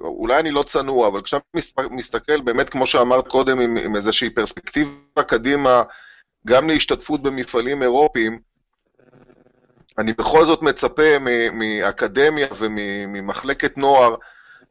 אולי 0.02 0.40
אני 0.40 0.52
לא 0.52 0.64
צנוע, 0.64 1.08
אבל 1.08 1.22
כשאתה 1.22 1.44
מסתכל 1.90 2.42
באמת, 2.42 2.70
כמו 2.70 2.88
שאמרת 2.88 3.28
קודם, 3.28 3.60
עם, 3.60 3.78
עם 3.78 3.96
איזושהי 3.96 4.30
פרספקטיבה 4.30 5.24
קדימה, 5.28 5.84
גם 6.48 6.70
להשתתפות 6.70 7.24
במפעלים 7.24 7.84
אירופיים, 7.84 8.40
אני 9.98 10.14
בכל 10.14 10.46
זאת 10.46 10.62
מצפה 10.62 11.20
מאקדמיה 11.54 12.48
וממחלקת 12.58 13.78
נוער, 13.78 14.16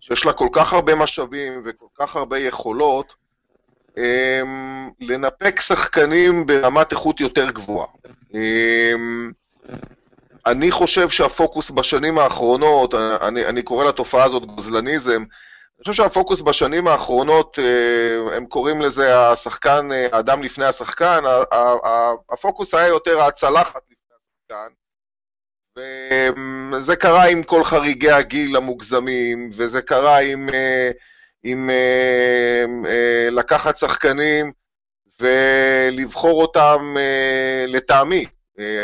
שיש 0.04 0.26
לה 0.26 0.32
כל 0.32 0.48
כך 0.52 0.72
הרבה 0.72 0.94
משאבים 0.94 1.62
וכל 1.64 1.86
כך 1.98 2.16
הרבה 2.16 2.38
יכולות, 2.38 3.14
אמ, 3.96 4.90
לנפק 5.00 5.60
שחקנים 5.60 6.46
ברמת 6.46 6.92
איכות 6.92 7.20
יותר 7.20 7.50
גבוהה. 7.50 7.88
אמ, 8.34 9.32
אני 10.46 10.70
חושב 10.70 11.08
שהפוקוס 11.08 11.70
בשנים 11.70 12.18
האחרונות, 12.18 12.94
אני, 12.94 13.46
אני 13.46 13.62
קורא 13.62 13.84
לתופעה 13.84 14.24
הזאת 14.24 14.46
גוזלניזם, 14.46 15.22
אני 15.22 15.84
חושב 15.84 15.92
שהפוקוס 15.92 16.40
בשנים 16.40 16.88
האחרונות, 16.88 17.58
אה, 17.58 18.36
הם 18.36 18.46
קוראים 18.46 18.80
לזה 18.82 19.30
השחקן, 19.30 19.92
אה, 19.92 20.06
האדם 20.12 20.42
לפני 20.42 20.64
השחקן, 20.64 21.22
הפוקוס 22.30 22.74
היה 22.74 22.86
יותר 22.86 23.20
הצלחת 23.20 23.82
לפני 23.90 24.16
השחקן, 24.16 24.74
וזה 25.76 26.96
קרה 26.96 27.28
עם 27.28 27.42
כל 27.42 27.64
חריגי 27.64 28.10
הגיל 28.10 28.56
המוגזמים, 28.56 29.50
וזה 29.52 29.82
קרה 29.82 30.18
עם, 30.18 30.48
אה, 30.48 30.90
עם 31.42 31.70
אה, 31.70 32.64
אה, 32.90 33.30
לקחת 33.30 33.76
שחקנים 33.76 34.52
ולבחור 35.20 36.42
אותם 36.42 36.96
לטעמי. 37.68 38.26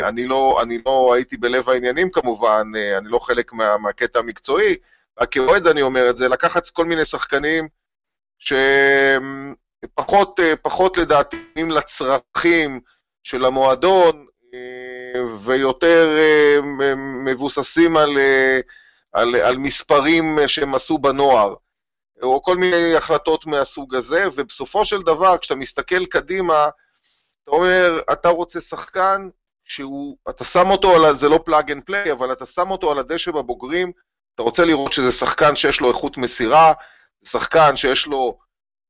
אני 0.03 0.27
לא, 0.27 0.59
אני 0.61 0.77
לא 0.85 1.13
הייתי 1.13 1.37
בלב 1.37 1.69
העניינים 1.69 2.09
כמובן, 2.09 2.71
אני 2.97 3.09
לא 3.09 3.19
חלק 3.19 3.53
מה, 3.53 3.77
מהקטע 3.77 4.19
המקצועי, 4.19 4.75
רק 5.21 5.31
כאוהד 5.31 5.67
אני 5.67 5.81
אומר 5.81 6.09
את 6.09 6.17
זה, 6.17 6.27
לקחת 6.27 6.69
כל 6.69 6.85
מיני 6.85 7.05
שחקנים 7.05 7.67
שפחות 8.39 9.29
פחות 10.61 10.97
לדעתי 10.97 11.37
לצרכים 11.55 12.79
של 13.23 13.45
המועדון, 13.45 14.25
ויותר 15.39 16.17
אה, 16.17 16.57
מבוססים 17.25 17.97
על, 17.97 18.17
אה, 18.17 18.59
על, 19.11 19.35
על 19.35 19.57
מספרים 19.57 20.39
שהם 20.47 20.75
עשו 20.75 20.97
בנוער, 20.97 21.55
או 22.21 22.43
כל 22.43 22.57
מיני 22.57 22.95
החלטות 22.95 23.45
מהסוג 23.45 23.95
הזה, 23.95 24.25
ובסופו 24.33 24.85
של 24.85 25.01
דבר, 25.01 25.37
כשאתה 25.37 25.55
מסתכל 25.55 26.05
קדימה, 26.05 26.69
אתה 27.43 27.51
אומר, 27.51 28.01
אתה 28.11 28.29
רוצה 28.29 28.61
שחקן 28.61 29.29
שהוא, 29.63 30.17
אתה 30.29 30.43
שם 30.43 30.69
אותו 30.69 30.91
על, 30.91 31.17
זה 31.17 31.29
לא 31.29 31.39
plug 31.45 31.71
and 31.71 31.83
play, 31.83 32.11
אבל 32.11 32.31
אתה 32.31 32.45
שם 32.45 32.71
אותו 32.71 32.91
על 32.91 32.99
הדשא 32.99 33.31
בבוגרים, 33.31 33.91
אתה 34.35 34.43
רוצה 34.43 34.65
לראות 34.65 34.93
שזה 34.93 35.11
שחקן 35.11 35.55
שיש 35.55 35.81
לו 35.81 35.89
איכות 35.89 36.17
מסירה, 36.17 36.73
זה 37.21 37.29
שחקן 37.29 37.75
שיש 37.75 38.07
לו 38.07 38.37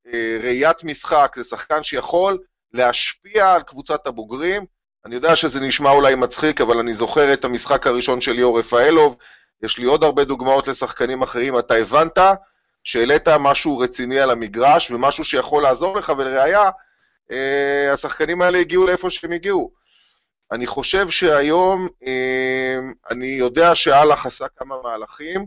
אה, 0.07 0.37
ראיית 0.43 0.83
משחק, 0.83 1.33
זה 1.35 1.43
שחקן 1.43 1.83
שיכול 1.83 2.37
להשפיע 2.73 3.53
על 3.53 3.63
קבוצת 3.63 4.07
הבוגרים, 4.07 4.65
אני 5.05 5.15
יודע 5.15 5.35
שזה 5.35 5.59
נשמע 5.59 5.91
אולי 5.91 6.15
מצחיק, 6.15 6.61
אבל 6.61 6.77
אני 6.77 6.93
זוכר 6.93 7.33
את 7.33 7.45
המשחק 7.45 7.87
הראשון 7.87 8.21
של 8.21 8.31
ליאור 8.31 8.59
רפאלוב, 8.59 9.17
יש 9.63 9.77
לי 9.77 9.85
עוד 9.85 10.03
הרבה 10.03 10.23
דוגמאות 10.23 10.67
לשחקנים 10.67 11.21
אחרים, 11.21 11.59
אתה 11.59 11.73
הבנת 11.73 12.17
שהעלית 12.83 13.27
משהו 13.27 13.79
רציני 13.79 14.19
על 14.19 14.29
המגרש 14.29 14.91
ומשהו 14.91 15.23
שיכול 15.23 15.63
לעזור 15.63 15.97
לך, 15.97 16.13
ולראיה, 16.17 16.69
אה, 17.31 17.93
השחקנים 17.93 18.41
האלה 18.41 18.57
הגיעו 18.57 18.85
לאיפה 18.85 19.09
שהם 19.09 19.31
הגיעו. 19.31 19.71
אני 20.51 20.67
חושב 20.67 21.09
שהיום, 21.09 21.87
אה, 22.07 22.79
אני 23.11 23.25
יודע 23.25 23.75
שאללה 23.75 24.15
עשה 24.25 24.45
כמה 24.57 24.75
מהלכים, 24.83 25.45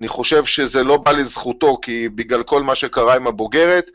אני 0.00 0.08
חושב 0.08 0.44
שזה 0.44 0.82
לא 0.82 0.96
בא 0.96 1.12
לזכותו, 1.12 1.78
כי 1.82 2.08
בגלל 2.08 2.42
כל 2.42 2.62
מה 2.62 2.74
שקרה 2.74 3.16
עם 3.16 3.26
הבוגרת, 3.26 3.90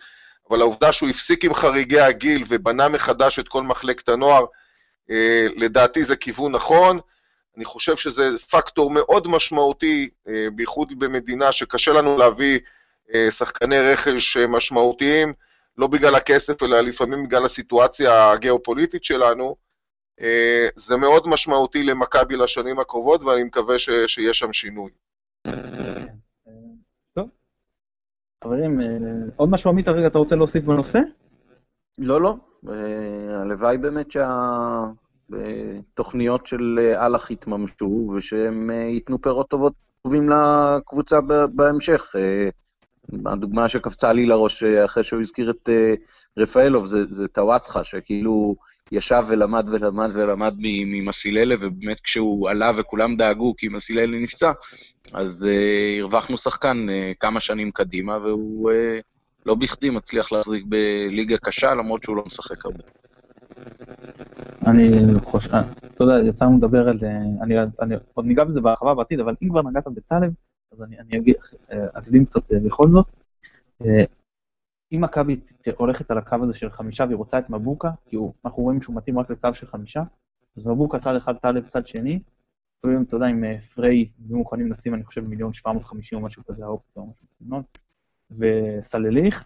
אבל 0.49 0.61
העובדה 0.61 0.91
שהוא 0.91 1.09
הפסיק 1.09 1.45
עם 1.45 1.53
חריגי 1.53 1.99
הגיל 1.99 2.43
ובנה 2.47 2.89
מחדש 2.89 3.39
את 3.39 3.47
כל 3.47 3.63
מחלקת 3.63 4.09
הנוער, 4.09 4.45
לדעתי 5.55 6.03
זה 6.03 6.15
כיוון 6.15 6.51
נכון. 6.51 6.99
אני 7.59 7.65
חושב 7.65 7.95
שזה 7.95 8.37
פקטור 8.51 8.91
מאוד 8.91 9.27
משמעותי, 9.27 10.09
אה, 10.27 10.47
בייחוד 10.55 10.99
במדינה 10.99 11.51
שקשה 11.51 11.93
לנו 11.93 12.17
להביא 12.17 12.59
אה, 13.13 13.31
שחקני 13.31 13.79
רכש 13.79 14.37
משמעותיים, 14.37 15.33
לא 15.77 15.87
בגלל 15.87 16.15
הכסף, 16.15 16.63
אלא 16.63 16.81
לפעמים 16.81 17.23
בגלל 17.23 17.45
הסיטואציה 17.45 18.31
הגיאופוליטית 18.31 19.03
שלנו. 19.03 19.55
זה 20.75 20.97
מאוד 20.97 21.27
משמעותי 21.27 21.83
למכבי 21.83 22.35
לשנים 22.35 22.79
הקרובות, 22.79 23.23
ואני 23.23 23.43
מקווה 23.43 23.79
ש, 23.79 23.89
שיהיה 24.07 24.33
שם 24.33 24.53
שינוי. 24.53 24.91
טוב. 27.13 27.29
חברים, 28.43 28.79
עוד 29.35 29.49
משהו 29.49 29.71
עמית 29.71 29.87
הרגע 29.87 30.07
אתה 30.07 30.17
רוצה 30.17 30.35
להוסיף 30.35 30.63
בנושא? 30.63 30.99
לא, 31.97 32.21
לא. 32.21 32.35
הלוואי 33.41 33.77
באמת 33.77 34.11
שהתוכניות 35.31 36.47
של 36.47 36.79
אהלך 36.95 37.31
יתממשו, 37.31 38.11
ושהם 38.15 38.69
ייתנו 38.69 39.21
פירות 39.21 39.49
טובות 39.49 39.73
טובים 40.03 40.29
לקבוצה 40.29 41.19
בהמשך. 41.55 42.15
הדוגמה 43.25 43.67
שקפצה 43.67 44.13
לי 44.13 44.25
לראש 44.25 44.63
אחרי 44.63 45.03
שהוא 45.03 45.19
הזכיר 45.19 45.49
את 45.49 45.69
רפאלוב 46.37 46.85
זה, 46.85 47.05
זה 47.09 47.27
טוואטחה, 47.27 47.83
שכאילו 47.83 48.55
ישב 48.91 49.23
ולמד 49.27 49.69
ולמד 49.71 50.09
ולמד 50.13 50.53
ממסיללה, 50.59 51.55
ובאמת 51.59 51.99
כשהוא 51.99 52.49
עלה 52.49 52.71
וכולם 52.77 53.15
דאגו 53.15 53.53
כי 53.57 53.67
מסיללה 53.67 54.17
נפצע, 54.17 54.51
אז 55.13 55.47
הרווחנו 56.01 56.37
שחקן 56.37 56.87
כמה 57.19 57.39
שנים 57.39 57.71
קדימה, 57.71 58.17
והוא 58.17 58.71
לא 59.45 59.55
בכדי 59.55 59.89
מצליח 59.89 60.31
להחזיק 60.31 60.65
בליגה 60.65 61.37
קשה, 61.37 61.73
למרות 61.73 62.03
שהוא 62.03 62.17
לא 62.17 62.23
משחק 62.25 62.65
הרבה. 62.65 62.83
אני 64.67 65.19
חושב, 65.19 65.53
אה, 65.53 65.61
אתה 65.95 66.03
יודע, 66.03 66.27
יצא 66.27 66.45
לנו 66.45 66.57
לדבר 66.57 66.89
על 66.89 66.97
זה, 66.97 67.11
אני, 67.41 67.55
אני 67.81 67.95
עוד 68.13 68.25
ניגע 68.25 68.43
בזה 68.43 68.61
בהרחבה 68.61 68.93
בעתיד, 68.95 69.19
אבל 69.19 69.35
אם 69.43 69.49
כבר 69.49 69.61
נגעת 69.61 69.87
בטלב, 69.87 70.33
אז 70.71 70.81
אני, 70.81 70.99
אני 70.99 71.17
אגיד, 71.17 71.35
אה, 71.71 71.85
אקדים 71.93 72.25
קצת 72.25 72.51
אה, 72.51 72.59
בכל 72.59 72.91
זאת. 72.91 73.05
אם 74.91 75.01
מכבי 75.01 75.39
הולכת 75.77 76.11
על 76.11 76.17
הקו 76.17 76.35
הזה 76.43 76.53
של 76.53 76.69
חמישה 76.69 77.03
והיא 77.03 77.15
רוצה 77.15 77.39
את 77.39 77.49
מבוקה, 77.49 77.89
כי 78.05 78.15
הוא, 78.15 78.33
אנחנו 78.45 78.63
רואים 78.63 78.81
שהוא 78.81 78.95
מתאים 78.95 79.19
רק 79.19 79.29
לקו 79.29 79.53
של 79.53 79.67
חמישה, 79.67 80.03
אז 80.57 80.67
מבוקה 80.67 80.99
צד 80.99 81.15
אחד, 81.15 81.33
טלב 81.37 81.67
צד 81.67 81.87
שני, 81.87 82.19
אפילו 82.79 83.01
אתה 83.01 83.15
יודע, 83.15 83.25
אה, 83.25 83.61
פריי 83.61 84.09
יהיו 84.19 84.37
מוכנים 84.37 84.71
לשים, 84.71 84.93
אני 84.93 85.03
חושב, 85.03 85.21
מיליון 85.21 85.53
שבע 85.53 85.71
מאות 85.71 85.83
חמישים 85.83 86.19
או 86.19 86.23
משהו 86.23 86.43
כזה, 86.45 86.65
האופציה 86.65 87.01
או 87.01 87.07
משהו 87.07 87.25
בסגנון, 87.29 87.63
וסלליך, 88.37 89.45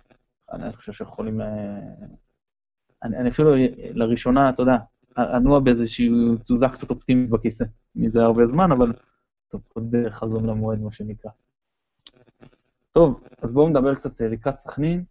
אני 0.52 0.74
חושב 0.74 0.94
שיכולים... 0.94 1.40
ל... 1.40 1.44
אני, 3.04 3.18
אני 3.18 3.30
אפילו 3.30 3.52
לראשונה, 3.94 4.50
אתה 4.50 4.62
יודע, 4.62 4.78
אנוע 5.18 5.60
באיזושהי 5.60 6.10
תזוזה 6.44 6.70
קצת 6.70 6.90
אופטימית 6.90 7.30
בכיסא. 7.30 7.66
מזה 7.96 8.22
הרבה 8.24 8.46
זמן, 8.46 8.72
אבל 8.72 8.94
טוב, 9.48 9.62
עוד 9.74 9.96
חזון 10.10 10.46
למועד, 10.46 10.80
מה 10.80 10.92
שנקרא. 10.92 11.32
טוב, 12.92 13.24
אז 13.42 13.52
בואו 13.52 13.70
נדבר 13.70 13.96
קצת 13.96 14.22
אה, 14.22 14.28
לקראת 14.28 14.58
סכנין. 14.58 15.04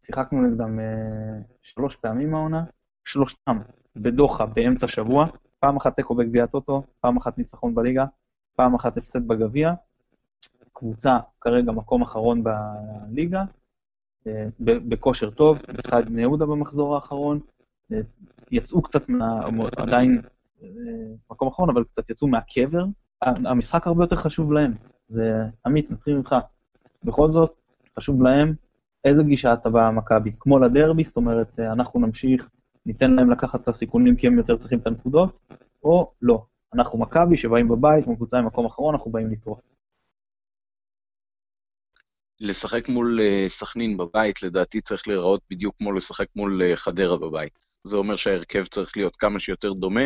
שיחקנו 0.00 0.42
נגדם 0.42 0.80
אה, 0.80 1.40
שלוש 1.62 1.96
פעמים 1.96 2.34
העונה, 2.34 2.64
שלושתם 3.04 3.58
בדוחה 3.96 4.46
באמצע 4.46 4.88
שבוע, 4.88 5.26
פעם 5.58 5.76
אחת 5.76 5.96
תיקו 5.96 6.14
בגביע 6.14 6.44
הטוטו, 6.44 6.82
פעם 7.00 7.16
אחת 7.16 7.38
ניצחון 7.38 7.74
בליגה, 7.74 8.04
פעם 8.56 8.74
אחת 8.74 8.96
הפסד 8.96 9.28
בגביע. 9.28 9.72
קבוצה 10.76 11.18
כרגע 11.40 11.72
מקום 11.72 12.02
אחרון 12.02 12.42
בליגה, 12.44 13.44
אה, 14.26 14.46
בכושר 14.60 15.30
טוב, 15.30 15.58
ניצחה 15.68 16.00
את 16.00 16.08
בני 16.10 16.20
יהודה 16.20 16.46
במחזור 16.46 16.94
האחרון, 16.94 17.40
אה, 17.92 17.98
יצאו 18.50 18.82
קצת 18.82 19.08
מה... 19.08 19.40
עדיין 19.76 20.20
מקום 21.30 21.48
אחרון, 21.48 21.70
אבל 21.70 21.84
קצת 21.84 22.10
יצאו 22.10 22.28
מהקבר. 22.28 22.84
המשחק 23.22 23.86
הרבה 23.86 24.04
יותר 24.04 24.16
חשוב 24.16 24.52
להם. 24.52 24.74
זה, 25.08 25.42
עמית, 25.66 25.90
נתחיל 25.90 26.16
ממך. 26.16 26.36
בכל 27.04 27.30
זאת, 27.30 27.52
חשוב 27.98 28.22
להם 28.22 28.54
איזה 29.04 29.22
גישה 29.22 29.52
אתה 29.52 29.68
במכבי, 29.70 30.32
כמו 30.38 30.58
לדרבי, 30.58 31.04
זאת 31.04 31.16
אומרת, 31.16 31.60
אנחנו 31.60 32.00
נמשיך, 32.00 32.48
ניתן 32.86 33.10
להם 33.10 33.30
לקחת 33.30 33.62
את 33.62 33.68
הסיכונים 33.68 34.16
כי 34.16 34.26
הם 34.26 34.38
יותר 34.38 34.56
צריכים 34.56 34.78
את 34.78 34.86
הנקודות, 34.86 35.38
או 35.84 36.12
לא. 36.22 36.44
אנחנו 36.74 36.98
מכבי 36.98 37.36
שבאים 37.36 37.68
בבית, 37.68 38.04
כמו 38.04 38.16
קבוצה 38.16 38.42
במקום 38.42 38.66
אחרון, 38.66 38.94
אנחנו 38.94 39.10
באים 39.10 39.30
לטרוף. 39.30 39.60
לשחק 42.40 42.88
מול 42.88 43.20
uh, 43.20 43.48
סכנין 43.48 43.96
בבית, 43.96 44.42
לדעתי 44.42 44.80
צריך 44.80 45.08
להיראות 45.08 45.40
בדיוק 45.50 45.74
כמו 45.78 45.92
לשחק 45.92 46.26
מול 46.36 46.62
uh, 46.62 46.76
חדרה 46.76 47.16
בבית. 47.16 47.52
זה 47.84 47.96
אומר 47.96 48.16
שההרכב 48.16 48.64
צריך 48.64 48.96
להיות 48.96 49.16
כמה 49.16 49.40
שיותר 49.40 49.72
דומה 49.72 50.04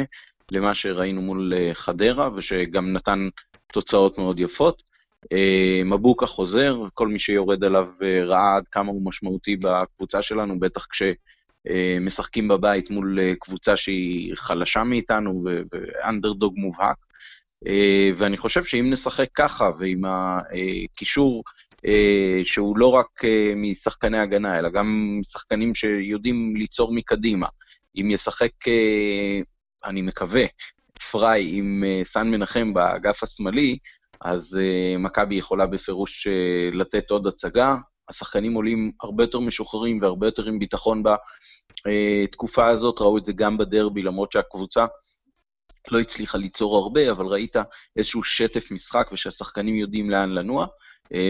למה 0.53 0.75
שראינו 0.75 1.23
מול 1.23 1.53
uh, 1.53 1.75
חדרה, 1.75 2.31
ושגם 2.37 2.93
נתן 2.93 3.29
תוצאות 3.73 4.19
מאוד 4.19 4.41
יפות. 4.41 4.91
אה, 5.33 5.83
מבוקה 5.85 6.27
חוזר, 6.27 6.77
כל 6.95 7.09
מי 7.09 7.19
שיורד 7.19 7.65
עליו 7.65 7.89
אה, 8.03 8.25
ראה 8.25 8.57
עד 8.57 8.69
כמה 8.69 8.91
הוא 8.91 9.07
משמעותי 9.07 9.57
בקבוצה 9.57 10.23
שלנו, 10.23 10.61
בטח 10.61 10.87
כשמשחקים 10.87 12.49
בבית 12.49 12.91
מול 12.91 13.19
אה, 13.21 13.33
קבוצה 13.41 13.77
שהיא 13.77 14.35
חלשה 14.37 14.85
מאיתנו 14.85 15.45
ואנדרדוג 15.73 16.55
מובהק. 16.57 16.97
ואני 18.17 18.37
חושב 18.39 18.65
שאם 18.65 18.91
נשחק 18.91 19.29
ככה, 19.35 19.71
ועם 19.79 20.03
הקישור 20.05 21.43
שהוא 22.45 22.79
לא 22.79 22.87
רק 22.87 23.07
משחקני 23.57 24.19
הגנה, 24.19 24.59
אלא 24.59 24.69
גם 24.69 25.21
שחקנים 25.23 25.75
שיודעים 25.75 26.57
ליצור 26.57 26.95
מקדימה, 26.95 27.47
אם 28.01 28.11
ישחק, 28.11 28.53
אני 29.85 30.03
מקווה, 30.03 30.45
פריי 31.11 31.49
עם 31.53 31.85
סן 32.05 32.31
מנחם 32.31 32.75
באגף 32.75 33.23
השמאלי, 33.23 33.79
אז 34.21 34.59
מכבי 34.99 35.35
יכולה 35.35 35.67
בפירוש 35.67 36.27
לתת 36.73 37.11
עוד 37.11 37.27
הצגה. 37.27 37.77
השחקנים 38.09 38.55
עולים 38.55 38.93
הרבה 39.03 39.25
יותר 39.25 39.41
משוחררים 39.41 39.99
והרבה 40.03 40.27
יותר 40.27 40.47
עם 40.47 40.59
ביטחון 40.59 41.03
בתקופה 41.87 42.69
הזאת, 42.69 43.01
ראו 43.01 43.19
את 43.19 43.25
זה 43.25 43.33
גם 43.33 43.59
בדרבי, 43.59 44.03
למרות 44.03 44.33
שהקבוצה 44.33 44.87
לא 45.91 46.01
הצליחה 46.01 46.39
ליצור 46.39 46.77
הרבה, 46.77 47.11
אבל 47.11 47.27
ראית 47.27 47.57
איזשהו 47.97 48.23
שטף 48.23 48.71
משחק 48.71 49.09
ושהשחקנים 49.13 49.77
יודעים 49.77 50.11
לאן 50.11 50.31
לנוע, 50.31 50.67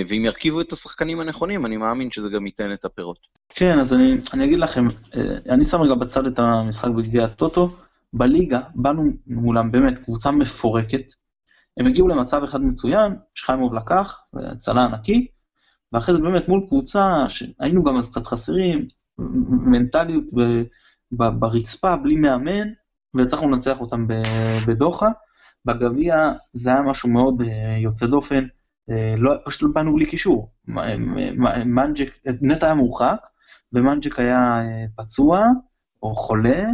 ואם 0.09 0.25
ירכיבו 0.25 0.61
את 0.61 0.73
השחקנים 0.73 1.21
הנכונים, 1.21 1.67
אני 1.67 1.77
מאמין 1.77 2.11
שזה 2.11 2.29
גם 2.29 2.47
ייתן 2.47 2.73
את 2.73 2.85
הפירות. 2.85 3.19
כן, 3.49 3.79
אז 3.79 3.95
אני, 3.95 4.17
אני 4.35 4.45
אגיד 4.45 4.59
לכם, 4.59 4.87
אני 5.51 5.65
שם 5.65 5.81
רגע 5.81 5.95
בצד 5.95 6.27
את 6.27 6.39
המשחק 6.39 6.91
בגביע 6.91 7.25
הטוטו, 7.25 7.71
בליגה 8.13 8.61
באנו 8.75 9.05
מולם 9.27 9.71
באמת 9.71 9.99
קבוצה 9.99 10.31
מפורקת, 10.31 11.13
הם 11.77 11.87
הגיעו 11.87 12.09
למצב 12.09 12.45
אחד 12.45 12.63
מצוין, 12.63 13.17
שחיימוב 13.35 13.75
לקח, 13.75 14.19
הצלה 14.35 14.85
ענקי, 14.85 15.27
ואחרי 15.93 16.15
זה 16.15 16.21
באמת 16.21 16.49
מול 16.49 16.65
קבוצה 16.69 17.25
שהיינו 17.29 17.85
גם 17.85 17.99
אז 17.99 18.11
קצת 18.11 18.27
חסרים, 18.27 18.89
מנטליות 19.49 20.25
ב, 20.35 20.41
ב, 21.13 21.25
ברצפה, 21.39 21.97
בלי 21.97 22.17
מאמן, 22.17 22.69
והצלחנו 23.15 23.49
לנצח 23.49 23.81
אותם 23.81 24.07
בדוחה. 24.67 25.09
בגביע 25.65 26.33
זה 26.53 26.71
היה 26.71 26.83
משהו 26.83 27.09
מאוד 27.09 27.43
אה, 27.43 27.79
יוצא 27.83 28.07
דופן, 28.07 28.45
אה, 28.45 28.49
לא, 29.19 29.35
פשוט 29.45 29.63
לא 29.63 29.69
באנו 29.75 29.95
בלי 29.95 30.07
קישור. 30.07 30.53
מנג'ק, 31.67 32.19
נטע 32.43 32.67
היה 32.67 32.75
מורחק, 32.75 33.27
ומנג'ק 33.73 34.19
היה 34.19 34.61
אה, 34.61 34.85
פצוע 34.97 35.45
או 36.03 36.15
חולה, 36.15 36.65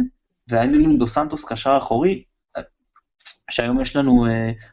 והיה 0.49 0.65
לנו 0.65 0.97
דו 0.97 1.07
סנטוס 1.07 1.45
קשר 1.45 1.77
אחורי, 1.77 2.23
שהיום 3.51 3.81
יש 3.81 3.95
לנו 3.95 4.25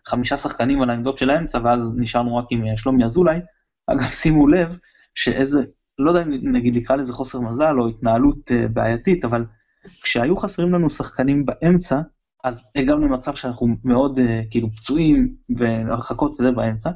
חמישה 0.07 0.37
שחקנים 0.37 0.83
על 0.83 0.91
העמדות 0.91 1.19
של 1.19 1.31
האמצע, 1.31 1.59
ואז 1.65 1.95
נשארנו 1.99 2.37
רק 2.37 2.45
עם 2.51 2.77
שלומי 2.77 3.05
אזולאי. 3.05 3.39
אגב, 3.87 4.03
שימו 4.03 4.47
לב 4.47 4.79
שאיזה, 5.15 5.65
לא 5.99 6.11
יודע 6.11 6.23
אם 6.23 6.53
נגיד 6.53 6.77
לקרוא 6.77 6.99
לזה 6.99 7.13
חוסר 7.13 7.41
מזל 7.41 7.75
או 7.79 7.89
התנהלות 7.89 8.51
בעייתית, 8.73 9.25
אבל 9.25 9.45
כשהיו 10.03 10.37
חסרים 10.37 10.73
לנו 10.73 10.91
שחקנים 10.91 11.45
באמצע, 11.45 12.01
אז 12.45 12.73
הגענו 12.77 13.07
למצב 13.07 13.35
שאנחנו 13.35 13.69
מאוד 13.85 14.21
כאילו 14.51 14.69
פצועים 14.77 15.35
והרחקות 15.57 16.41
וזה 16.41 16.51
באמצע. 16.51 16.91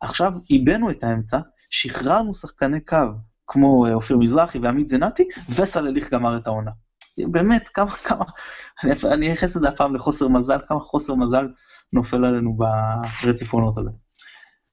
עכשיו 0.00 0.32
עיבנו 0.48 0.90
את 0.90 1.04
האמצע, 1.04 1.38
שחררנו 1.70 2.34
שחקני 2.34 2.80
קו 2.80 2.96
כמו 3.46 3.86
uh, 3.86 3.90
אופיר 3.92 4.16
מזרחי 4.18 4.58
ועמית 4.58 4.88
זנתי, 4.88 5.28
וסלליך 5.56 6.12
גמר 6.12 6.36
את 6.36 6.46
העונה. 6.46 6.70
באמת, 7.18 7.68
כמה, 7.68 7.90
כמה, 7.90 8.24
אני 9.12 9.28
אייחס 9.28 9.56
את 9.56 9.62
זה 9.62 9.68
הפעם 9.68 9.94
לחוסר 9.94 10.28
מזל, 10.28 10.58
כמה 10.68 10.80
חוסר 10.80 11.14
מזל 11.14 11.48
נופל 11.92 12.24
עלינו 12.24 12.56
ברציפונות 13.22 13.78
הזה. 13.78 13.90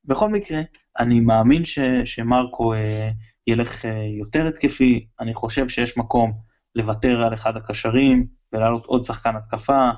בכל 0.06 0.30
מקרה, 0.30 0.62
אני 1.00 1.20
מאמין 1.20 1.64
ש, 1.64 1.80
שמרקו 2.06 2.74
אה, 2.74 3.10
ילך 3.48 3.86
אה, 3.86 4.06
יותר 4.20 4.48
התקפי, 4.48 5.08
אני 5.20 5.34
חושב 5.34 5.70
שיש 5.70 5.98
מקום 5.98 6.34
לוותר 6.76 7.22
על 7.22 7.34
אחד 7.34 7.58
הקשרים 7.58 8.28
ולהעלות 8.54 8.86
עוד 8.86 9.04
שחקן 9.04 9.36
התקפה. 9.36 9.90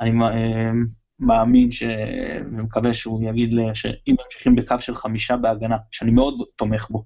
אני 0.00 0.10
אה, 0.10 0.70
מאמין 1.20 1.70
ש... 1.70 1.82
ומקווה 2.46 2.94
שהוא 2.94 3.30
יגיד 3.30 3.52
לי 3.52 3.62
שאם 3.74 4.14
ממשיכים 4.24 4.56
בקו 4.56 4.78
של 4.78 4.94
חמישה 4.94 5.36
בהגנה, 5.36 5.76
שאני 5.90 6.10
מאוד 6.10 6.34
תומך 6.56 6.90
בו, 6.90 7.02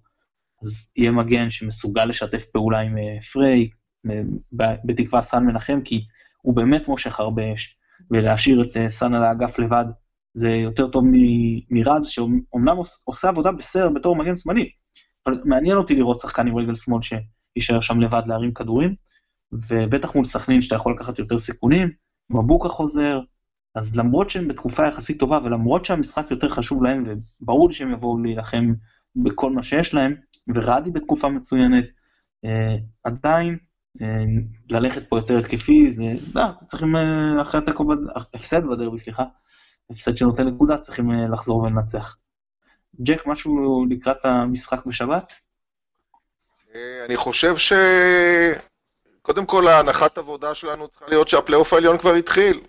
אז 0.63 0.93
יהיה 0.97 1.11
מגן 1.11 1.51
שמסוגל 1.51 2.05
לשתף 2.05 2.45
פעולה 2.45 2.81
עם 2.81 2.99
אה, 2.99 3.21
פריי, 3.33 3.69
בתקווה 4.85 5.23
סן 5.23 5.45
מנחם, 5.45 5.81
כי 5.85 6.05
הוא 6.43 6.57
באמת 6.57 6.89
מושך 6.89 7.21
הרבה 7.21 7.53
אש, 7.53 7.77
ולהשאיר 8.11 8.63
את 8.63 8.77
אה, 8.77 8.91
סאן 8.91 9.15
על 9.15 9.25
האגף 9.25 9.59
לבד 9.59 9.85
זה 10.35 10.51
יותר 10.51 10.89
טוב 10.89 11.05
מרז, 11.71 12.07
שאומנם 12.07 12.77
עושה 13.05 13.29
עבודה 13.29 13.53
בסדר 13.53 13.89
בתור 13.91 14.17
מגן 14.17 14.37
שמאלי, 14.37 14.71
אבל 15.27 15.41
מעניין 15.45 15.77
אותי 15.77 15.95
לראות 15.95 16.21
שחקן 16.21 16.49
עם 16.49 16.57
רגל 16.57 16.75
שמאל 16.75 17.01
שיישאר 17.03 17.81
שם 17.81 18.01
לבד 18.01 18.23
להרים 18.27 18.55
כדורים, 18.55 18.95
ובטח 19.53 20.15
מול 20.15 20.25
סכנין 20.25 20.61
שאתה 20.61 20.75
יכול 20.75 20.95
לקחת 20.95 21.19
יותר 21.19 21.39
סיכונים, 21.39 21.91
מבוקה 22.31 22.69
חוזר, 22.69 23.21
אז 23.77 23.97
למרות 23.97 24.31
שהם 24.31 24.49
בתקופה 24.49 24.87
יחסית 24.87 25.21
טובה, 25.21 25.39
ולמרות 25.43 25.85
שהמשחק 25.85 26.31
יותר 26.31 26.49
חשוב 26.49 26.83
להם, 26.83 27.03
וברור 27.41 27.69
לי 27.69 27.75
שהם 27.75 27.93
יבואו 27.93 28.19
להילחם 28.19 28.73
בכל 29.17 29.51
מה 29.51 29.63
שיש 29.63 29.95
להם, 29.95 30.15
ורדי 30.55 30.91
בתקופה 30.91 31.29
מצוינת, 31.29 31.85
אה, 32.45 32.77
עדיין 33.05 33.59
אה, 34.03 34.25
ללכת 34.71 35.09
פה 35.09 35.19
יותר 35.19 35.39
התקפי, 35.39 35.89
זה, 35.89 36.05
לא, 36.35 36.43
צריכים 36.57 36.97
אה, 36.97 37.43
אחרי 37.43 37.61
התיקו, 37.61 37.85
הפסד 38.35 38.67
בדרבי, 38.67 38.99
סליחה, 38.99 39.25
הפסד 39.91 40.17
שנותן 40.17 40.47
נקודה, 40.47 40.79
צריכים 40.79 41.13
אה, 41.13 41.29
לחזור 41.33 41.59
ולנצח. 41.59 42.17
ג'ק, 43.01 43.27
משהו 43.27 43.85
לקראת 43.91 44.25
המשחק 44.25 44.87
בשבת? 44.87 45.33
אני 47.05 47.17
חושב 47.17 47.57
ש... 47.57 47.73
קודם 49.23 49.47
כל, 49.47 49.69
ההנחת 49.69 50.19
עבודה 50.19 50.55
שלנו 50.55 50.89
צריכה 50.89 51.07
להיות 51.09 51.29
שהפלייאוף 51.29 51.73
העליון 51.73 51.99
כבר 51.99 52.15
התחיל. 52.15 52.61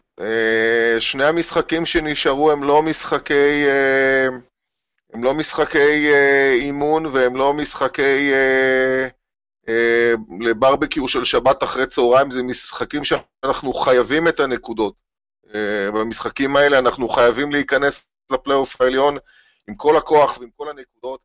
שני 1.00 1.26
המשחקים 1.26 1.86
שנשארו 1.86 2.52
הם 2.52 2.64
לא 2.64 2.82
משחקי... 2.84 3.66
הם 5.14 5.24
לא 5.24 5.34
משחקי 5.34 6.12
אימון 6.62 7.06
והם 7.06 7.36
לא 7.36 7.54
משחקי 7.54 8.32
אה, 9.70 10.14
לברבקיו 10.40 11.08
של 11.08 11.24
שבת 11.24 11.64
אחרי 11.64 11.88
צהריים, 11.88 12.32
זה 12.32 12.44
משחקים 12.44 13.04
שאנחנו 13.04 13.74
חייבים 13.74 14.28
את 14.28 14.40
הנקודות. 14.40 14.94
אה, 15.54 15.92
במשחקים 15.92 16.56
האלה 16.56 16.80
אנחנו 16.80 17.10
חייבים 17.10 17.52
להיכנס 17.52 18.10
לפלייאוף 18.32 18.82
העליון 18.82 19.18
עם 19.68 19.76
כל 19.76 19.98
הכוח 19.98 20.38
ועם 20.38 20.50
כל 20.56 20.70
הנקודות, 20.70 21.20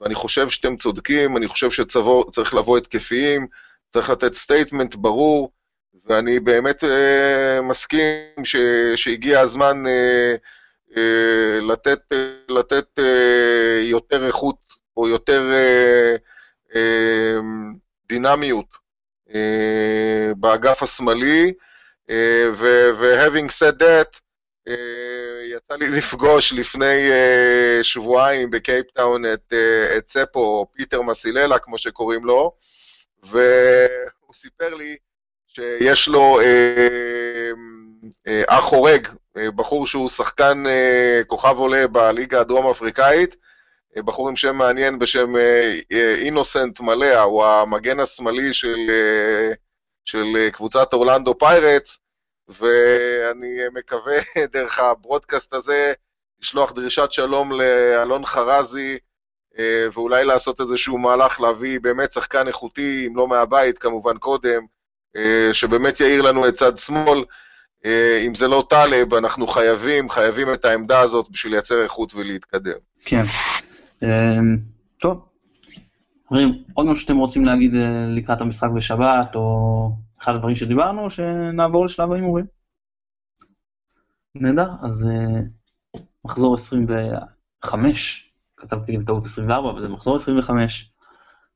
ואני 0.00 0.14
חושב 0.14 0.48
שאתם 0.48 0.76
צודקים, 0.76 1.36
אני 1.36 1.48
חושב 1.48 1.70
שצריך 1.70 2.54
לבוא 2.54 2.78
התקפיים, 2.78 3.46
צריך 3.92 4.10
לתת 4.10 4.34
statement 4.34 4.94
ברור, 4.94 5.52
ואני 6.04 6.40
באמת 6.40 6.84
אה, 6.84 7.62
מסכים 7.62 8.44
ש, 8.44 8.56
שהגיע 8.96 9.40
הזמן 9.40 9.84
אה, 9.86 10.94
אה, 10.94 11.64
לתת, 11.72 12.00
לתת 12.48 12.98
אה, 12.98 13.02
יותר 13.82 14.26
איכות 14.26 14.56
או 14.96 15.08
יותר 15.08 15.42
אה, 15.52 16.72
אה, 16.72 16.76
דינמיות 18.08 18.66
אה, 19.28 19.32
באגף 20.36 20.82
השמאלי, 20.82 21.52
אה, 22.06 22.12
ו-having 22.52 23.48
said 23.48 23.80
that, 23.80 24.20
אה, 24.68 24.72
יצא 25.44 25.74
לי 25.76 25.88
לפגוש 25.88 26.52
לפני 26.52 27.10
אה, 27.10 27.82
שבועיים 27.82 28.50
בקייפטאון 28.50 29.24
את, 29.26 29.52
אה, 29.52 29.96
את 29.98 30.08
ספו, 30.08 30.66
פיטר 30.72 31.02
מסיללה, 31.02 31.58
כמו 31.58 31.78
שקוראים 31.78 32.24
לו, 32.24 32.52
והוא 33.22 34.34
סיפר 34.34 34.74
לי 34.74 34.96
שיש 35.52 36.08
לו 36.08 36.40
אה, 36.40 37.50
אה, 38.26 38.42
אח 38.46 38.64
חורג, 38.64 39.08
אה, 39.36 39.50
בחור 39.50 39.86
שהוא 39.86 40.08
שחקן 40.08 40.64
כוכב 41.26 41.56
עולה 41.58 41.86
בליגה 41.86 42.40
הדרום-אפריקאית, 42.40 43.36
אה, 43.96 44.02
בחור 44.02 44.28
עם 44.28 44.36
שם 44.36 44.56
מעניין 44.56 44.98
בשם 44.98 45.32
אינוסנט 46.20 46.80
מלאה, 46.80 47.22
הוא 47.22 47.44
המגן 47.44 48.00
השמאלי 48.00 48.54
של, 48.54 48.90
של 50.04 50.48
קבוצת 50.52 50.92
אורלנדו 50.92 51.38
פיירטס, 51.38 52.00
ואני 52.48 53.58
מקווה 53.74 54.16
דרך 54.52 54.78
הברודקאסט 54.78 55.54
הזה 55.54 55.92
לשלוח 56.40 56.72
דרישת 56.72 57.12
שלום 57.12 57.52
לאלון 57.52 58.26
חרזי, 58.26 58.98
ואולי 59.92 60.24
לעשות 60.24 60.60
איזשהו 60.60 60.98
מהלך 60.98 61.40
להביא 61.40 61.80
באמת 61.80 62.12
שחקן 62.12 62.48
איכותי, 62.48 63.06
אם 63.06 63.16
לא 63.16 63.28
מהבית 63.28 63.78
כמובן 63.78 64.18
קודם, 64.18 64.62
שבאמת 65.52 66.00
יאיר 66.00 66.22
לנו 66.22 66.48
את 66.48 66.54
צד 66.54 66.78
שמאל. 66.78 67.24
אה, 67.84 68.22
אם 68.26 68.34
זה 68.34 68.48
לא 68.48 68.66
טלב, 68.70 69.14
אנחנו 69.14 69.46
חייבים, 69.46 70.08
חייבים 70.08 70.52
את 70.52 70.64
העמדה 70.64 71.00
הזאת 71.00 71.30
בשביל 71.30 71.52
לייצר 71.52 71.82
איכות 71.82 72.14
ולהתקדם. 72.14 72.78
כן. 73.04 73.24
טוב. 75.00 75.24
חברים, 76.28 76.62
עוד 76.74 76.86
משהו 76.86 77.02
שאתם 77.02 77.16
רוצים 77.16 77.44
להגיד 77.44 77.72
לקראת 78.08 78.40
המשחק 78.40 78.68
בשבת, 78.74 79.34
או 79.34 79.90
אחד 80.22 80.34
הדברים 80.34 80.54
שדיברנו, 80.54 81.10
שנעבור 81.10 81.84
לשלב 81.84 82.12
ההימורים? 82.12 82.44
נהדר, 84.34 84.70
אז 84.82 85.08
מחזור 86.24 86.54
25, 86.54 88.32
כתבתי 88.56 88.92
לי 88.92 88.98
בטעות 88.98 89.24
24, 89.24 89.70
אבל 89.70 89.80
זה 89.80 89.88
מחזור 89.88 90.16
25, 90.16 90.92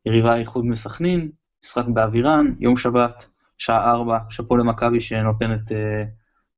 יריבה 0.06 0.36
איחוד 0.36 0.64
מסכנין, 0.66 1.30
משחק 1.64 1.84
באווירן, 1.94 2.54
יום 2.58 2.76
שבת, 2.76 3.26
שעה 3.58 3.92
4, 3.92 4.18
שאפו 4.30 4.56
למכבי 4.56 5.00
שנותנת 5.00 5.72
אה, 5.72 6.04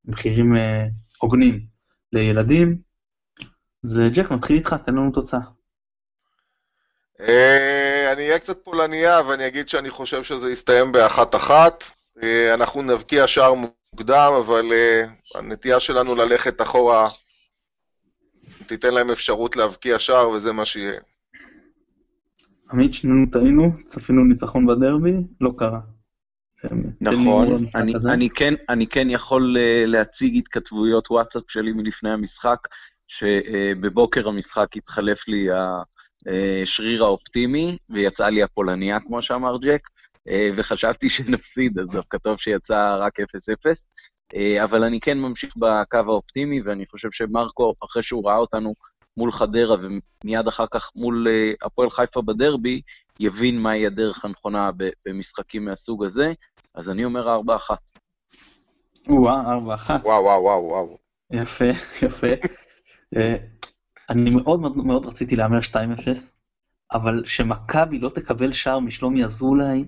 מחירים 0.05 0.57
אה, 0.57 0.87
הוגנים 1.19 1.61
לילדים. 2.13 2.79
אז 3.85 4.01
ג'ק, 4.13 4.31
מתחיל 4.31 4.57
איתך, 4.57 4.75
תן 4.85 4.95
לנו 4.95 5.11
תוצאה. 5.11 5.41
אה, 7.21 8.13
אני 8.13 8.23
אהיה 8.27 8.39
קצת 8.39 8.65
פולניה, 8.65 9.21
ואני 9.29 9.47
אגיד 9.47 9.69
שאני 9.69 9.91
חושב 9.91 10.23
שזה 10.23 10.53
יסתיים 10.53 10.93
באחת-אחת. 10.93 11.85
אה, 12.23 12.55
אנחנו 12.55 12.83
נבקיע 12.83 13.27
שער 13.27 13.55
מוקדם, 13.55 14.33
אבל 14.39 14.73
אה, 14.73 15.05
הנטייה 15.35 15.81
שלנו 15.81 16.15
ללכת 16.15 16.63
אחורה 16.63 17.09
תיתן 18.67 18.95
להם 18.95 19.11
אפשרות 19.11 19.57
להבקיע 19.57 19.99
שער, 19.99 20.31
וזה 20.31 20.53
מה 20.53 20.65
שיהיה. 20.65 21.01
עמית, 22.73 22.95
שנינו 22.95 23.27
טעינו, 23.33 23.73
צפינו 23.85 24.25
ניצחון 24.25 24.67
בדרבי, 24.67 25.15
לא 25.41 25.51
קרה. 25.57 25.81
נכון, 27.01 27.65
אני, 27.75 27.93
אני, 28.09 28.31
כן, 28.31 28.55
אני 28.69 28.87
כן 28.87 29.11
יכול 29.11 29.57
uh, 29.57 29.87
להציג 29.87 30.37
התכתבויות 30.37 31.11
וואטסאפ 31.11 31.43
שלי 31.49 31.73
מלפני 31.73 32.11
המשחק, 32.11 32.59
שבבוקר 33.09 34.29
המשחק 34.29 34.77
התחלף 34.77 35.29
לי 35.29 35.47
השריר 36.63 37.05
האופטימי, 37.05 37.77
ויצאה 37.91 38.31
לי 38.31 38.43
הפולניה, 38.43 39.01
כמו 39.01 39.23
שאמר 39.23 39.57
ג'ק, 39.59 39.81
וחשבתי 40.55 41.09
שנפסיד, 41.15 41.79
אז 41.79 41.87
דווקא 41.89 42.19
טוב 42.19 42.39
שיצא 42.39 42.97
רק 43.01 43.21
0-0. 43.21 43.25
אה, 44.35 44.65
אבל 44.65 44.85
אני 44.85 45.01
כן 45.01 45.19
ממשיך 45.19 45.57
בקו 45.57 45.97
האופטימי, 45.97 46.61
ואני 46.63 46.87
חושב 46.87 47.09
שמרקו, 47.13 47.75
אחרי 47.85 48.03
שהוא 48.03 48.29
ראה 48.29 48.37
אותנו 48.37 48.75
מול 49.17 49.33
חדרה 49.33 49.77
ומיד 49.81 50.49
אחר 50.49 50.67
כך 50.71 50.91
מול 50.97 51.29
אה, 51.29 51.67
הפועל 51.67 51.91
חיפה 51.91 52.23
בדרבי, 52.23 52.81
יבין 53.21 53.59
מהי 53.59 53.87
הדרך 53.87 54.25
הנכונה 54.25 54.71
במשחקים 55.07 55.65
מהסוג 55.65 56.05
הזה, 56.05 56.33
אז 56.75 56.91
אני 56.91 57.05
אומר 57.05 57.41
4-1. 57.41 57.71
וואו, 59.09 59.77
4-1. 59.79 59.91
וואו, 59.91 60.23
וואו, 60.25 60.43
וואו, 60.43 60.65
וואו. 60.65 60.99
יפה, 61.33 61.65
יפה. 62.07 62.27
אה, 63.17 63.37
אני 64.11 64.31
מאוד 64.31 64.77
מאוד 64.77 65.07
רציתי 65.07 65.37
להמר 65.37 65.59
2-0, 65.73 65.77
אבל 66.93 67.25
שמכבי 67.25 67.99
לא 67.99 68.09
תקבל 68.09 68.53
שער 68.53 68.79
משלומי 68.79 69.25
אזולאי, 69.25 69.85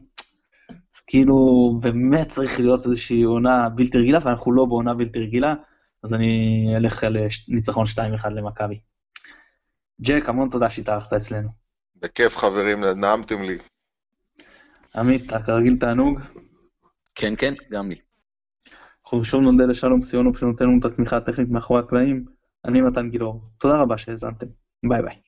אז 0.70 1.00
כאילו, 1.06 1.36
באמת 1.82 2.28
צריך 2.28 2.60
להיות 2.60 2.86
איזושהי 2.86 3.22
עונה 3.22 3.68
בלתי 3.68 3.98
רגילה, 3.98 4.18
ואנחנו 4.24 4.52
לא 4.52 4.64
בעונה 4.64 4.94
בלתי 4.94 5.18
רגילה, 5.18 5.54
אז 6.04 6.14
אני 6.14 6.72
אלך 6.76 7.04
על 7.04 7.16
ניצחון 7.48 7.84
2-1 8.24 8.28
למכבי. 8.28 8.80
ג'ק, 10.00 10.28
המון 10.28 10.48
תודה 10.50 10.70
שהתארחת 10.70 11.12
אצלנו. 11.12 11.48
בכיף 11.96 12.36
חברים, 12.36 12.84
נעמתם 12.84 13.42
לי. 13.42 13.58
עמית, 14.96 15.26
אתה 15.26 15.42
כרגיל 15.42 15.76
תענוג? 15.80 16.20
כן, 17.14 17.34
כן, 17.38 17.54
גם 17.70 17.90
לי. 17.90 17.96
אנחנו 19.04 19.24
שוב 19.24 19.42
נודה 19.42 19.64
לשלום 19.64 20.02
סיונוב 20.02 20.36
שנותן 20.38 20.64
לנו 20.64 20.78
את 20.80 20.84
התמיכה 20.84 21.16
הטכנית 21.16 21.48
מאחורי 21.48 21.80
הקלעים. 21.80 22.24
אני 22.64 22.80
מתן 22.80 23.10
גילאור. 23.10 23.42
תודה 23.58 23.80
רבה 23.80 23.98
שהאזנתם. 23.98 24.46
ביי 24.88 25.02
ביי. 25.02 25.27